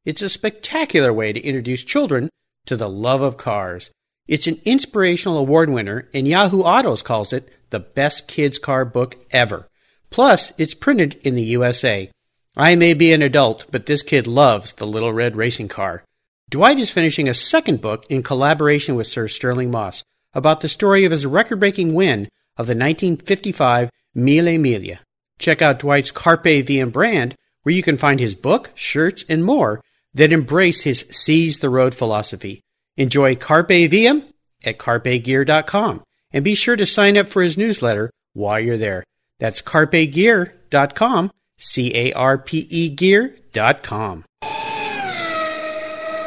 It's 0.06 0.23
a 0.23 0.30
spectacular 0.30 1.13
way 1.13 1.32
to 1.32 1.39
introduce 1.39 1.84
children 1.84 2.30
to 2.65 2.76
the 2.76 2.89
love 2.89 3.21
of 3.21 3.38
cars. 3.38 3.91
It's 4.28 4.47
an 4.47 4.60
inspirational 4.65 5.38
award 5.38 5.69
winner, 5.69 6.10
and 6.13 6.28
Yahoo 6.28 6.62
Autos 6.62 7.04
calls 7.04 7.32
it 7.32 7.49
the 7.69 7.80
best 7.80 8.28
kids' 8.28 8.58
car 8.58 8.86
book 8.86 9.17
ever. 9.32 9.67
Plus, 10.10 10.52
it's 10.58 10.73
printed 10.73 11.15
in 11.23 11.36
the 11.36 11.43
USA. 11.43 12.10
I 12.58 12.76
may 12.76 12.93
be 12.93 13.13
an 13.13 13.21
adult, 13.21 13.65
but 13.71 13.86
this 13.86 14.02
kid 14.02 14.28
loves 14.28 14.73
the 14.73 14.88
Little 14.88 15.13
Red 15.13 15.36
Racing 15.36 15.67
Car. 15.67 16.04
Dwight 16.49 16.80
is 16.80 16.91
finishing 16.91 17.30
a 17.30 17.34
second 17.34 17.82
book 17.82 18.06
in 18.10 18.23
collaboration 18.23 18.95
with 18.95 19.08
Sir 19.08 19.28
Stirling 19.28 19.71
Moss 19.71 20.04
about 20.34 20.62
the 20.62 20.69
story 20.69 21.06
of 21.06 21.12
his 21.12 21.26
record 21.26 21.60
breaking 21.60 21.93
win 21.93 22.30
of 22.58 22.67
the 22.67 22.76
1955 22.76 23.89
Mille 24.15 24.58
Miglia. 24.60 24.99
Check 25.39 25.62
out 25.62 25.80
Dwight's 25.80 26.12
Carpe 26.12 26.65
Diem 26.65 26.89
brand, 26.89 27.36
where 27.63 27.76
you 27.76 27.84
can 27.84 27.97
find 27.97 28.19
his 28.19 28.36
book, 28.36 28.71
shirts, 28.76 29.26
and 29.28 29.43
more 29.43 29.82
that 30.13 30.32
embrace 30.32 30.82
his 30.84 31.06
seize 31.12 31.60
the 31.60 31.69
road 31.69 31.95
philosophy. 31.95 32.62
Enjoy 32.97 33.36
Carpe 33.36 33.89
Diem 33.89 34.23
at 34.63 34.78
carpegear.com 34.78 36.04
and 36.32 36.43
be 36.43 36.56
sure 36.56 36.76
to 36.76 36.86
sign 36.86 37.17
up 37.17 37.30
for 37.30 37.41
his 37.41 37.58
newsletter 37.58 38.12
while 38.34 38.60
you're 38.60 38.78
there. 38.78 39.04
That's 39.39 39.62
carpegear.com, 39.62 41.32
C 41.58 41.95
A 41.95 42.13
R 42.13 42.38
P 42.38 42.67
E 42.69 42.89
gear.com. 42.89 44.26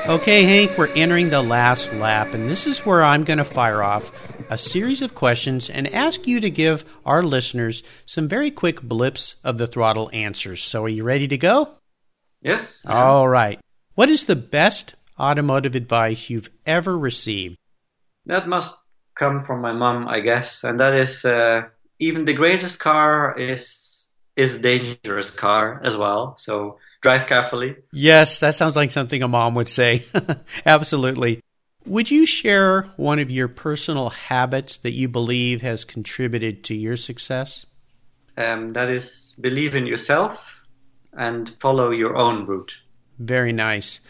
Okay, 0.08 0.44
Hank, 0.44 0.78
we're 0.78 0.86
entering 0.94 1.30
the 1.30 1.42
last 1.42 1.92
lap, 1.94 2.32
and 2.32 2.48
this 2.48 2.64
is 2.68 2.86
where 2.86 3.02
I'm 3.02 3.24
going 3.24 3.38
to 3.38 3.44
fire 3.44 3.82
off 3.82 4.12
a 4.48 4.56
series 4.56 5.02
of 5.02 5.16
questions 5.16 5.68
and 5.68 5.92
ask 5.92 6.28
you 6.28 6.38
to 6.38 6.48
give 6.48 6.84
our 7.04 7.24
listeners 7.24 7.82
some 8.06 8.28
very 8.28 8.52
quick 8.52 8.80
blips 8.80 9.34
of 9.42 9.58
the 9.58 9.66
throttle 9.66 10.08
answers. 10.12 10.62
So, 10.62 10.84
are 10.84 10.88
you 10.88 11.02
ready 11.02 11.26
to 11.26 11.36
go? 11.36 11.70
Yes. 12.40 12.86
All 12.86 13.26
right. 13.26 13.58
What 13.96 14.08
is 14.08 14.26
the 14.26 14.36
best 14.36 14.94
automotive 15.18 15.74
advice 15.74 16.30
you've 16.30 16.50
ever 16.64 16.96
received? 16.96 17.56
That 18.26 18.46
must 18.46 18.78
come 19.16 19.40
from 19.40 19.60
my 19.60 19.72
mom, 19.72 20.06
I 20.06 20.20
guess, 20.20 20.62
and 20.62 20.78
that 20.78 20.94
is 20.94 21.24
uh, 21.24 21.62
even 21.98 22.26
the 22.26 22.34
greatest 22.34 22.78
car 22.78 23.34
is 23.36 24.08
is 24.36 24.60
dangerous 24.60 25.30
car 25.30 25.80
as 25.82 25.96
well. 25.96 26.36
So 26.36 26.78
drive 27.06 27.28
carefully. 27.28 27.76
Yes, 27.92 28.40
that 28.40 28.56
sounds 28.56 28.74
like 28.74 28.90
something 28.90 29.22
a 29.22 29.28
mom 29.28 29.54
would 29.54 29.68
say. 29.68 30.04
Absolutely. 30.66 31.40
Would 31.84 32.10
you 32.10 32.26
share 32.26 32.82
one 32.96 33.20
of 33.20 33.30
your 33.30 33.46
personal 33.46 34.08
habits 34.08 34.78
that 34.78 34.90
you 34.90 35.08
believe 35.08 35.62
has 35.62 35.84
contributed 35.84 36.64
to 36.64 36.74
your 36.74 36.96
success? 36.96 37.64
Um, 38.36 38.72
that 38.72 38.88
is 38.88 39.36
believe 39.40 39.76
in 39.76 39.86
yourself 39.86 40.66
and 41.12 41.48
follow 41.60 41.92
your 41.92 42.16
own 42.16 42.44
route. 42.44 42.80
Very 43.20 43.52
nice. 43.52 44.00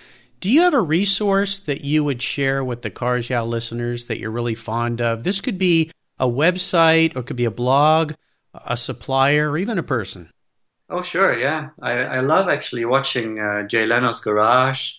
Do 0.40 0.50
you 0.50 0.62
have 0.62 0.72
a 0.72 0.80
resource 0.80 1.58
that 1.58 1.82
you 1.82 2.02
would 2.02 2.22
share 2.22 2.64
with 2.64 2.80
the 2.80 2.90
Cars 2.90 3.28
Yeah 3.28 3.42
listeners 3.42 4.06
that 4.06 4.18
you're 4.18 4.30
really 4.30 4.54
fond 4.54 5.02
of? 5.02 5.22
This 5.22 5.42
could 5.42 5.58
be 5.58 5.90
a 6.18 6.26
website 6.26 7.14
or 7.14 7.20
it 7.20 7.26
could 7.26 7.36
be 7.36 7.44
a 7.44 7.50
blog, 7.50 8.14
a 8.54 8.76
supplier, 8.78 9.50
or 9.50 9.58
even 9.58 9.76
a 9.76 9.82
person. 9.82 10.30
Oh, 10.88 11.02
sure, 11.02 11.36
yeah. 11.36 11.70
I, 11.82 12.04
I 12.04 12.20
love 12.20 12.48
actually 12.48 12.84
watching 12.84 13.40
uh, 13.40 13.64
Jay 13.64 13.86
Leno's 13.86 14.20
Garage 14.20 14.92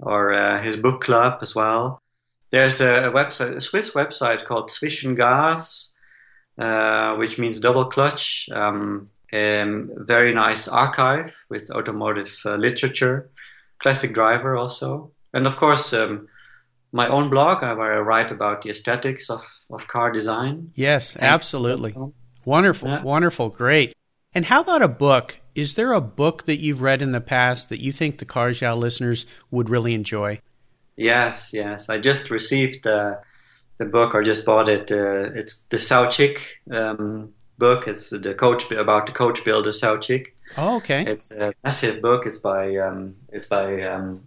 or 0.00 0.32
uh, 0.32 0.62
his 0.62 0.76
book 0.76 1.02
club 1.02 1.38
as 1.40 1.54
well. 1.54 2.02
There's 2.50 2.80
a, 2.80 3.08
a 3.08 3.12
website, 3.12 3.56
a 3.56 3.60
Swiss 3.60 3.92
website 3.92 4.44
called 4.44 4.70
Zwischengas, 4.70 5.92
uh, 6.58 7.16
which 7.16 7.38
means 7.38 7.60
double 7.60 7.86
clutch. 7.86 8.48
Um, 8.52 9.10
very 9.32 10.32
nice 10.32 10.68
archive 10.68 11.36
with 11.48 11.70
automotive 11.70 12.36
uh, 12.44 12.54
literature, 12.54 13.30
classic 13.78 14.14
driver 14.14 14.56
also, 14.56 15.10
and 15.32 15.46
of 15.46 15.56
course 15.56 15.92
um, 15.92 16.28
my 16.92 17.08
own 17.08 17.30
blog 17.30 17.62
where 17.62 17.96
I 17.96 17.98
write 17.98 18.30
about 18.30 18.62
the 18.62 18.70
aesthetics 18.70 19.30
of, 19.30 19.44
of 19.70 19.88
car 19.88 20.12
design. 20.12 20.70
Yes, 20.76 21.16
absolutely. 21.16 21.96
Wonderful, 22.44 22.88
yeah. 22.88 23.02
wonderful, 23.02 23.48
great. 23.48 23.94
And 24.34 24.44
how 24.44 24.60
about 24.60 24.82
a 24.82 24.88
book? 24.88 25.40
Is 25.54 25.74
there 25.74 25.92
a 25.92 26.00
book 26.00 26.44
that 26.46 26.56
you've 26.56 26.80
read 26.80 27.02
in 27.02 27.12
the 27.12 27.20
past 27.20 27.68
that 27.68 27.80
you 27.80 27.92
think 27.92 28.18
the 28.18 28.24
Cars 28.24 28.62
listeners 28.62 29.26
would 29.50 29.68
really 29.68 29.94
enjoy? 29.94 30.40
Yes, 30.96 31.52
yes. 31.52 31.88
I 31.88 31.98
just 31.98 32.30
received 32.30 32.86
uh, 32.86 33.16
the 33.78 33.86
book 33.86 34.14
or 34.14 34.22
just 34.22 34.44
bought 34.44 34.68
it. 34.68 34.90
Uh, 34.90 35.30
it's 35.34 35.64
the 35.70 35.76
Saoutchik 35.76 36.38
um, 36.70 37.32
book. 37.58 37.86
It's 37.88 38.10
the 38.10 38.34
coach 38.34 38.70
about 38.70 39.06
the 39.06 39.12
coach 39.12 39.44
builder 39.44 39.70
Saoutchik. 39.70 40.28
Oh, 40.56 40.76
okay. 40.76 41.04
It's 41.06 41.30
a 41.32 41.52
massive 41.64 42.00
book. 42.00 42.26
It's 42.26 42.38
by 42.38 42.76
um, 42.76 43.16
it's 43.32 43.46
by 43.46 43.82
um, 43.82 44.24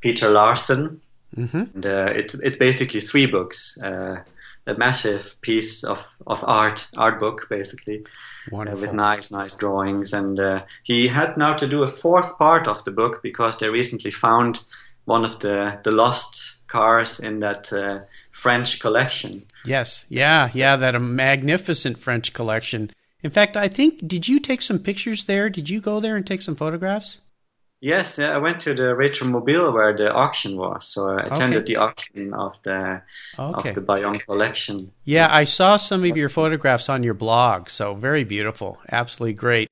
Peter 0.00 0.30
Larsen, 0.30 1.00
mm-hmm. 1.36 1.64
and 1.74 1.86
uh, 1.86 2.12
it's 2.14 2.34
it's 2.34 2.56
basically 2.56 3.00
three 3.00 3.26
books. 3.26 3.80
Uh, 3.82 4.22
a 4.70 4.78
massive 4.78 5.36
piece 5.40 5.84
of, 5.84 6.06
of 6.26 6.42
art 6.44 6.88
art 6.96 7.18
book 7.18 7.46
basically 7.50 8.04
uh, 8.52 8.76
with 8.80 8.92
nice 8.92 9.30
nice 9.30 9.52
drawings 9.52 10.12
and 10.12 10.38
uh, 10.40 10.62
he 10.82 11.08
had 11.08 11.36
now 11.36 11.54
to 11.54 11.66
do 11.66 11.82
a 11.82 11.88
fourth 11.88 12.38
part 12.38 12.68
of 12.68 12.84
the 12.84 12.92
book 12.92 13.22
because 13.22 13.58
they 13.58 13.68
recently 13.68 14.10
found 14.10 14.60
one 15.04 15.24
of 15.24 15.40
the 15.40 15.78
the 15.84 15.90
lost 15.90 16.60
cars 16.68 17.20
in 17.20 17.40
that 17.40 17.72
uh, 17.72 18.00
French 18.30 18.80
collection. 18.80 19.44
Yes, 19.64 20.06
yeah, 20.08 20.50
yeah, 20.54 20.76
that 20.76 20.96
a 20.96 21.00
magnificent 21.00 21.98
French 21.98 22.32
collection. 22.32 22.90
In 23.22 23.30
fact, 23.30 23.56
I 23.56 23.68
think 23.68 24.06
did 24.06 24.28
you 24.28 24.40
take 24.40 24.62
some 24.62 24.78
pictures 24.78 25.24
there? 25.24 25.50
Did 25.50 25.68
you 25.68 25.80
go 25.80 26.00
there 26.00 26.16
and 26.16 26.26
take 26.26 26.42
some 26.42 26.56
photographs? 26.56 27.18
Yes, 27.80 28.18
I 28.18 28.36
went 28.36 28.60
to 28.60 28.74
the 28.74 28.94
Retromobile 28.94 29.72
where 29.72 29.96
the 29.96 30.12
auction 30.12 30.58
was, 30.58 30.86
so 30.86 31.08
I 31.08 31.22
attended 31.22 31.62
okay. 31.62 31.72
the 31.72 31.76
auction 31.76 32.34
of 32.34 32.62
the 32.62 33.00
okay. 33.38 33.70
of 33.70 33.74
the 33.74 33.80
Baillon 33.80 34.18
collection. 34.18 34.92
Yeah, 35.04 35.28
I 35.30 35.44
saw 35.44 35.78
some 35.78 36.04
of 36.04 36.14
your 36.14 36.28
photographs 36.28 36.90
on 36.90 37.02
your 37.02 37.14
blog, 37.14 37.70
so 37.70 37.94
very 37.94 38.22
beautiful, 38.22 38.78
absolutely 38.92 39.32
great. 39.32 39.68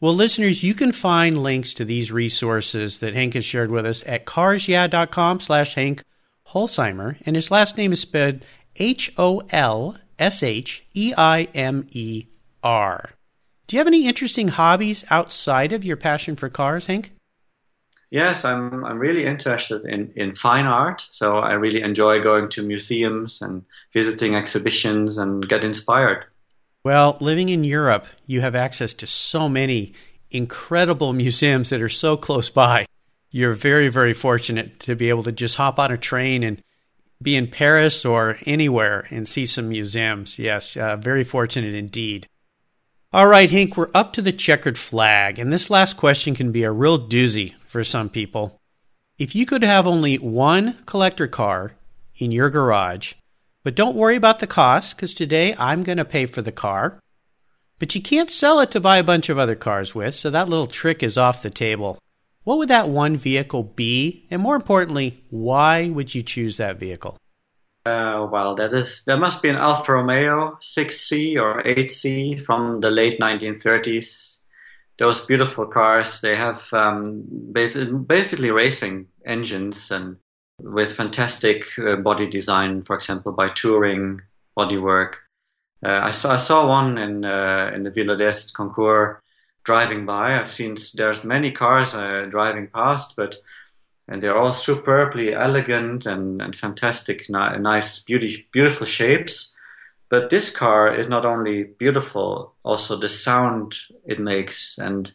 Well, 0.00 0.14
listeners, 0.14 0.62
you 0.62 0.72
can 0.72 0.92
find 0.92 1.36
links 1.36 1.74
to 1.74 1.84
these 1.84 2.10
resources 2.10 3.00
that 3.00 3.12
Hank 3.12 3.34
has 3.34 3.44
shared 3.44 3.70
with 3.70 3.84
us 3.84 4.02
at 4.06 4.24
carsyeah.com 4.24 5.40
slash 5.40 5.74
Hank 5.74 6.02
Holsheimer, 6.48 7.18
and 7.26 7.36
his 7.36 7.50
last 7.50 7.76
name 7.76 7.92
is 7.92 8.00
spelled 8.00 8.46
H 8.76 9.12
O 9.18 9.42
L 9.50 9.98
S 10.18 10.42
H 10.42 10.86
E 10.94 11.12
I 11.14 11.42
M 11.54 11.86
E 11.90 12.24
R. 12.62 13.10
Do 13.66 13.76
you 13.76 13.80
have 13.80 13.86
any 13.86 14.08
interesting 14.08 14.48
hobbies 14.48 15.04
outside 15.10 15.72
of 15.72 15.84
your 15.84 15.98
passion 15.98 16.34
for 16.36 16.48
cars, 16.48 16.86
Hank? 16.86 17.12
Yes, 18.10 18.44
I'm 18.44 18.84
I'm 18.84 18.98
really 18.98 19.24
interested 19.24 19.84
in, 19.84 20.12
in 20.16 20.34
fine 20.34 20.66
art. 20.66 21.06
So 21.10 21.38
I 21.38 21.52
really 21.52 21.80
enjoy 21.80 22.20
going 22.20 22.48
to 22.50 22.62
museums 22.62 23.40
and 23.40 23.64
visiting 23.92 24.34
exhibitions 24.34 25.16
and 25.16 25.48
get 25.48 25.62
inspired. 25.62 26.26
Well, 26.82 27.16
living 27.20 27.50
in 27.50 27.62
Europe, 27.62 28.06
you 28.26 28.40
have 28.40 28.56
access 28.56 28.94
to 28.94 29.06
so 29.06 29.48
many 29.48 29.92
incredible 30.30 31.12
museums 31.24 31.70
that 31.70 31.80
are 31.80 31.88
so 31.88 32.16
close 32.16 32.50
by. 32.50 32.86
You're 33.30 33.52
very, 33.52 33.88
very 33.88 34.12
fortunate 34.12 34.80
to 34.80 34.96
be 34.96 35.08
able 35.08 35.22
to 35.22 35.32
just 35.32 35.54
hop 35.54 35.78
on 35.78 35.92
a 35.92 35.96
train 35.96 36.42
and 36.42 36.60
be 37.22 37.36
in 37.36 37.46
Paris 37.46 38.04
or 38.04 38.38
anywhere 38.44 39.06
and 39.10 39.28
see 39.28 39.46
some 39.46 39.68
museums. 39.68 40.36
Yes, 40.36 40.76
uh, 40.76 40.96
very 40.96 41.22
fortunate 41.22 41.74
indeed. 41.74 42.26
All 43.12 43.26
right, 43.26 43.50
Hank, 43.50 43.76
we're 43.76 43.90
up 43.94 44.12
to 44.14 44.22
the 44.22 44.32
checkered 44.32 44.78
flag, 44.78 45.38
and 45.38 45.52
this 45.52 45.70
last 45.70 45.96
question 45.96 46.34
can 46.34 46.50
be 46.50 46.64
a 46.64 46.72
real 46.72 46.98
doozy 46.98 47.54
for 47.70 47.84
some 47.84 48.08
people. 48.08 48.60
If 49.16 49.36
you 49.36 49.46
could 49.46 49.62
have 49.62 49.86
only 49.86 50.16
one 50.16 50.78
collector 50.86 51.28
car 51.28 51.72
in 52.18 52.32
your 52.32 52.50
garage, 52.50 53.14
but 53.62 53.76
don't 53.76 53.94
worry 53.94 54.16
about 54.16 54.40
the 54.40 54.48
cost 54.48 54.96
because 54.96 55.14
today 55.14 55.54
I'm 55.56 55.84
going 55.84 55.98
to 55.98 56.04
pay 56.04 56.26
for 56.26 56.42
the 56.42 56.50
car. 56.50 56.98
But 57.78 57.94
you 57.94 58.02
can't 58.02 58.30
sell 58.30 58.58
it 58.58 58.72
to 58.72 58.80
buy 58.80 58.98
a 58.98 59.04
bunch 59.04 59.28
of 59.28 59.38
other 59.38 59.54
cars 59.54 59.94
with, 59.94 60.14
so 60.14 60.30
that 60.30 60.48
little 60.48 60.66
trick 60.66 61.02
is 61.02 61.16
off 61.16 61.42
the 61.42 61.50
table. 61.50 61.98
What 62.42 62.58
would 62.58 62.68
that 62.68 62.88
one 62.88 63.16
vehicle 63.16 63.62
be? 63.62 64.26
And 64.30 64.42
more 64.42 64.56
importantly, 64.56 65.22
why 65.30 65.90
would 65.90 66.12
you 66.14 66.22
choose 66.22 66.56
that 66.56 66.78
vehicle? 66.78 67.16
Uh, 67.86 68.26
well, 68.30 68.56
that 68.56 68.74
is 68.74 69.04
there 69.04 69.16
must 69.16 69.42
be 69.42 69.48
an 69.48 69.56
Alfa 69.56 69.92
Romeo 69.92 70.58
6C 70.60 71.40
or 71.40 71.62
8C 71.62 72.44
from 72.44 72.80
the 72.80 72.90
late 72.90 73.20
1930s 73.20 74.39
those 75.00 75.24
beautiful 75.24 75.66
cars. 75.66 76.20
They 76.20 76.36
have 76.36 76.62
um, 76.72 77.24
basically, 77.52 77.92
basically 77.92 78.52
racing 78.52 79.08
engines 79.24 79.90
and 79.90 80.16
with 80.60 80.92
fantastic 80.92 81.64
uh, 81.78 81.96
body 81.96 82.28
design, 82.28 82.82
for 82.82 82.94
example, 82.94 83.32
by 83.32 83.48
Touring 83.48 84.20
bodywork. 84.56 85.14
Uh, 85.84 86.00
I 86.02 86.10
saw 86.10 86.34
I 86.34 86.36
saw 86.36 86.68
one 86.68 86.98
in 86.98 87.24
uh, 87.24 87.72
in 87.74 87.82
the 87.82 87.90
Villa 87.90 88.16
d'Est 88.16 88.52
concours 88.52 89.16
driving 89.64 90.04
by. 90.04 90.38
I've 90.38 90.50
seen 90.50 90.76
there's 90.94 91.24
many 91.24 91.50
cars 91.50 91.94
uh, 91.94 92.26
driving 92.30 92.68
past, 92.68 93.16
but 93.16 93.36
and 94.06 94.22
they're 94.22 94.36
all 94.36 94.52
superbly 94.52 95.32
elegant 95.32 96.04
and, 96.04 96.42
and 96.42 96.54
fantastic, 96.54 97.30
ni- 97.30 97.58
nice, 97.58 98.00
beauty, 98.00 98.48
beautiful 98.52 98.86
shapes. 98.86 99.56
But 100.10 100.28
this 100.28 100.50
car 100.50 100.92
is 100.92 101.08
not 101.08 101.24
only 101.24 101.62
beautiful, 101.62 102.54
also 102.64 102.96
the 102.96 103.08
sound 103.08 103.76
it 104.04 104.18
makes 104.20 104.76
and 104.76 105.10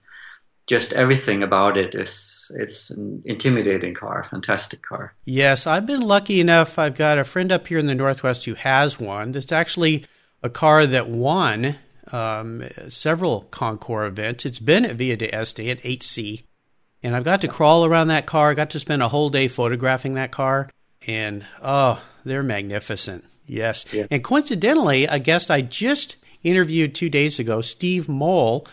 just 0.68 0.94
everything 0.94 1.44
about 1.44 1.78
it 1.78 1.94
is 1.94 2.52
it's 2.56 2.90
an 2.90 3.22
intimidating 3.26 3.94
car, 3.94 4.26
fantastic 4.30 4.82
car. 4.82 5.14
Yes, 5.26 5.68
I've 5.68 5.86
been 5.86 6.02
lucky 6.02 6.40
enough. 6.40 6.80
I've 6.80 6.96
got 6.96 7.20
a 7.20 7.24
friend 7.24 7.52
up 7.52 7.68
here 7.68 7.78
in 7.78 7.86
the 7.86 7.94
Northwest 7.94 8.46
who 8.46 8.56
has 8.56 9.00
one. 9.00 9.36
It's 9.36 9.52
actually 9.52 10.06
a 10.42 10.50
car 10.50 10.88
that 10.88 11.08
won 11.08 11.76
um, 12.12 12.64
several 12.90 13.42
Concours 13.52 14.08
events. 14.08 14.46
It's 14.46 14.60
been 14.60 14.86
at 14.86 14.96
Via 14.96 15.18
de 15.18 15.28
d'Este 15.28 15.60
at 15.60 15.80
8C, 15.80 16.44
and 17.04 17.16
I've 17.16 17.24
got 17.24 17.42
to 17.42 17.48
crawl 17.48 17.86
around 17.86 18.08
that 18.08 18.26
car. 18.26 18.50
I 18.50 18.54
got 18.56 18.72
to 18.72 18.80
spend 18.80 19.04
a 19.04 19.10
whole 19.10 19.30
day 19.30 19.48
photographing 19.48 20.14
that 20.14 20.32
car, 20.32 20.70
and 21.06 21.46
oh, 21.62 22.02
they're 22.24 22.44
magnificent. 22.44 23.26
Yes. 23.48 23.86
Yeah. 23.94 24.08
And 24.10 24.24
coincidentally, 24.24 25.06
a 25.06 25.20
guest 25.20 25.52
I 25.52 25.62
just 25.62 26.16
interviewed 26.44 26.96
two 26.96 27.10
days 27.10 27.40
ago, 27.40 27.62
Steve 27.62 28.08
Mole, 28.08 28.68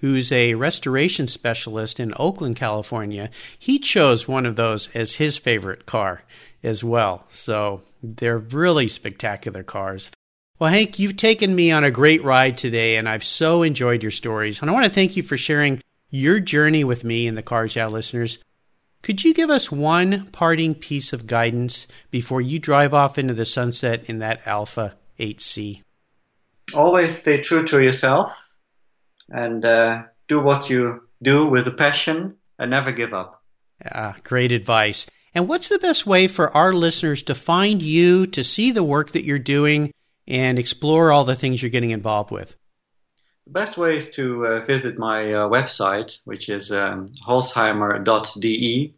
who's 0.00 0.30
a 0.32 0.54
restoration 0.54 1.28
specialist 1.28 1.98
in 1.98 2.14
Oakland, 2.16 2.56
California, 2.56 3.30
he 3.58 3.78
chose 3.78 4.28
one 4.28 4.46
of 4.46 4.56
those 4.56 4.88
as 4.94 5.16
his 5.16 5.36
favorite 5.36 5.86
car 5.86 6.22
as 6.62 6.84
well. 6.84 7.26
So 7.30 7.82
they're 8.02 8.38
really 8.38 8.88
spectacular 8.88 9.62
cars. 9.62 10.10
Well, 10.58 10.70
Hank, 10.70 10.98
you've 10.98 11.16
taken 11.16 11.54
me 11.54 11.70
on 11.70 11.84
a 11.84 11.90
great 11.90 12.22
ride 12.24 12.58
today, 12.58 12.96
and 12.96 13.08
I've 13.08 13.24
so 13.24 13.62
enjoyed 13.62 14.02
your 14.02 14.10
stories. 14.10 14.60
And 14.60 14.68
I 14.68 14.72
want 14.72 14.86
to 14.86 14.92
thank 14.92 15.16
you 15.16 15.22
for 15.22 15.36
sharing 15.36 15.80
your 16.10 16.40
journey 16.40 16.82
with 16.82 17.04
me 17.04 17.28
and 17.28 17.38
the 17.38 17.42
Car 17.42 17.66
Yeah 17.66 17.86
listeners. 17.86 18.38
Could 19.08 19.24
you 19.24 19.32
give 19.32 19.48
us 19.48 19.72
one 19.72 20.26
parting 20.32 20.74
piece 20.74 21.14
of 21.14 21.26
guidance 21.26 21.86
before 22.10 22.42
you 22.42 22.58
drive 22.58 22.92
off 22.92 23.16
into 23.16 23.32
the 23.32 23.46
sunset 23.46 24.04
in 24.04 24.18
that 24.18 24.46
Alfa 24.46 24.96
8C? 25.18 25.80
Always 26.74 27.16
stay 27.16 27.40
true 27.40 27.64
to 27.68 27.82
yourself 27.82 28.34
and 29.30 29.64
uh, 29.64 30.02
do 30.28 30.42
what 30.42 30.68
you 30.68 31.04
do 31.22 31.46
with 31.46 31.66
a 31.66 31.70
passion 31.70 32.36
and 32.58 32.70
never 32.70 32.92
give 32.92 33.14
up. 33.14 33.42
Ah, 33.82 34.14
great 34.24 34.52
advice. 34.52 35.06
And 35.34 35.48
what's 35.48 35.70
the 35.70 35.78
best 35.78 36.06
way 36.06 36.28
for 36.28 36.54
our 36.54 36.74
listeners 36.74 37.22
to 37.22 37.34
find 37.34 37.80
you, 37.80 38.26
to 38.26 38.44
see 38.44 38.72
the 38.72 38.84
work 38.84 39.12
that 39.12 39.24
you're 39.24 39.38
doing, 39.38 39.90
and 40.26 40.58
explore 40.58 41.12
all 41.12 41.24
the 41.24 41.34
things 41.34 41.62
you're 41.62 41.70
getting 41.70 41.92
involved 41.92 42.30
with? 42.30 42.56
The 43.46 43.52
best 43.52 43.78
way 43.78 43.96
is 43.96 44.10
to 44.16 44.46
uh, 44.46 44.60
visit 44.66 44.98
my 44.98 45.32
uh, 45.32 45.48
website, 45.48 46.18
which 46.26 46.50
is 46.50 46.70
um, 46.70 47.08
holsheimer.de. 47.26 48.96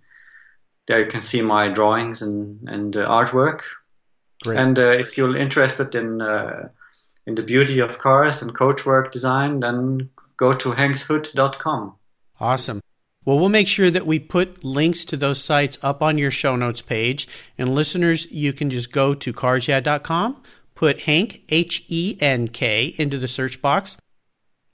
There 0.90 0.98
you 0.98 1.06
can 1.06 1.20
see 1.20 1.40
my 1.40 1.68
drawings 1.68 2.20
and, 2.20 2.68
and 2.68 2.96
uh, 2.96 3.06
artwork. 3.06 3.60
Great. 4.42 4.58
And 4.58 4.76
uh, 4.76 4.88
if 4.98 5.16
you're 5.16 5.36
interested 5.36 5.94
in 5.94 6.20
uh, 6.20 6.70
in 7.28 7.36
the 7.36 7.44
beauty 7.44 7.78
of 7.78 8.00
cars 8.00 8.42
and 8.42 8.52
coachwork 8.52 9.12
design, 9.12 9.60
then 9.60 10.10
go 10.36 10.52
to 10.52 10.72
hankshood.com. 10.72 11.94
Awesome. 12.40 12.80
Well, 13.24 13.38
we'll 13.38 13.50
make 13.50 13.68
sure 13.68 13.88
that 13.88 14.04
we 14.04 14.18
put 14.18 14.64
links 14.64 15.04
to 15.04 15.16
those 15.16 15.40
sites 15.40 15.78
up 15.80 16.02
on 16.02 16.18
your 16.18 16.32
show 16.32 16.56
notes 16.56 16.82
page. 16.82 17.28
And 17.56 17.72
listeners, 17.72 18.28
you 18.32 18.52
can 18.52 18.68
just 18.68 18.90
go 18.90 19.14
to 19.14 19.32
carsyeah.com, 19.32 20.42
put 20.74 20.98
Henk, 20.98 21.42
H 21.50 21.84
E 21.86 22.16
N 22.18 22.48
K, 22.48 22.94
into 22.98 23.16
the 23.16 23.28
search 23.28 23.62
box. 23.62 23.96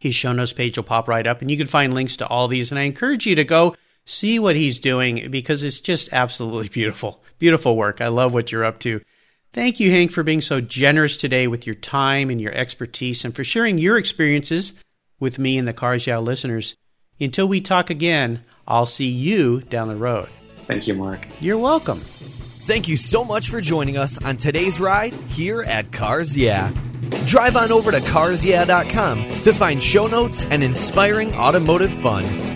His 0.00 0.14
show 0.14 0.32
notes 0.32 0.54
page 0.54 0.78
will 0.78 0.84
pop 0.84 1.08
right 1.08 1.26
up, 1.26 1.42
and 1.42 1.50
you 1.50 1.58
can 1.58 1.66
find 1.66 1.92
links 1.92 2.16
to 2.16 2.26
all 2.26 2.48
these. 2.48 2.72
And 2.72 2.78
I 2.78 2.84
encourage 2.84 3.26
you 3.26 3.34
to 3.34 3.44
go 3.44 3.74
see 4.06 4.38
what 4.38 4.56
he's 4.56 4.78
doing 4.80 5.30
because 5.30 5.62
it's 5.62 5.80
just 5.80 6.12
absolutely 6.12 6.68
beautiful. 6.72 7.22
Beautiful 7.38 7.76
work. 7.76 8.00
I 8.00 8.08
love 8.08 8.32
what 8.32 8.50
you're 8.50 8.64
up 8.64 8.78
to. 8.80 9.02
Thank 9.52 9.80
you, 9.80 9.90
Henk, 9.90 10.10
for 10.10 10.22
being 10.22 10.40
so 10.40 10.60
generous 10.60 11.16
today 11.16 11.46
with 11.46 11.66
your 11.66 11.74
time 11.76 12.30
and 12.30 12.40
your 12.40 12.52
expertise 12.52 13.24
and 13.24 13.34
for 13.34 13.44
sharing 13.44 13.78
your 13.78 13.96
experiences 13.98 14.72
with 15.18 15.38
me 15.38 15.56
and 15.58 15.66
the 15.66 15.72
Cars 15.72 16.06
Yeah 16.06 16.18
listeners. 16.18 16.74
Until 17.18 17.48
we 17.48 17.60
talk 17.60 17.88
again, 17.88 18.44
I'll 18.68 18.86
see 18.86 19.08
you 19.08 19.62
down 19.62 19.88
the 19.88 19.96
road. 19.96 20.28
Thank 20.66 20.86
you, 20.86 20.94
Mark. 20.94 21.26
You're 21.40 21.58
welcome. 21.58 21.98
Thank 21.98 22.88
you 22.88 22.96
so 22.96 23.24
much 23.24 23.48
for 23.48 23.60
joining 23.60 23.96
us 23.96 24.22
on 24.22 24.36
today's 24.36 24.80
ride 24.80 25.14
here 25.14 25.62
at 25.62 25.92
Cars 25.92 26.36
Yeah. 26.36 26.70
Drive 27.24 27.56
on 27.56 27.72
over 27.72 27.92
to 27.92 27.98
carsyeah.com 28.00 29.40
to 29.42 29.52
find 29.52 29.82
show 29.82 30.06
notes 30.06 30.44
and 30.44 30.62
inspiring 30.62 31.32
automotive 31.34 31.92
fun. 32.00 32.55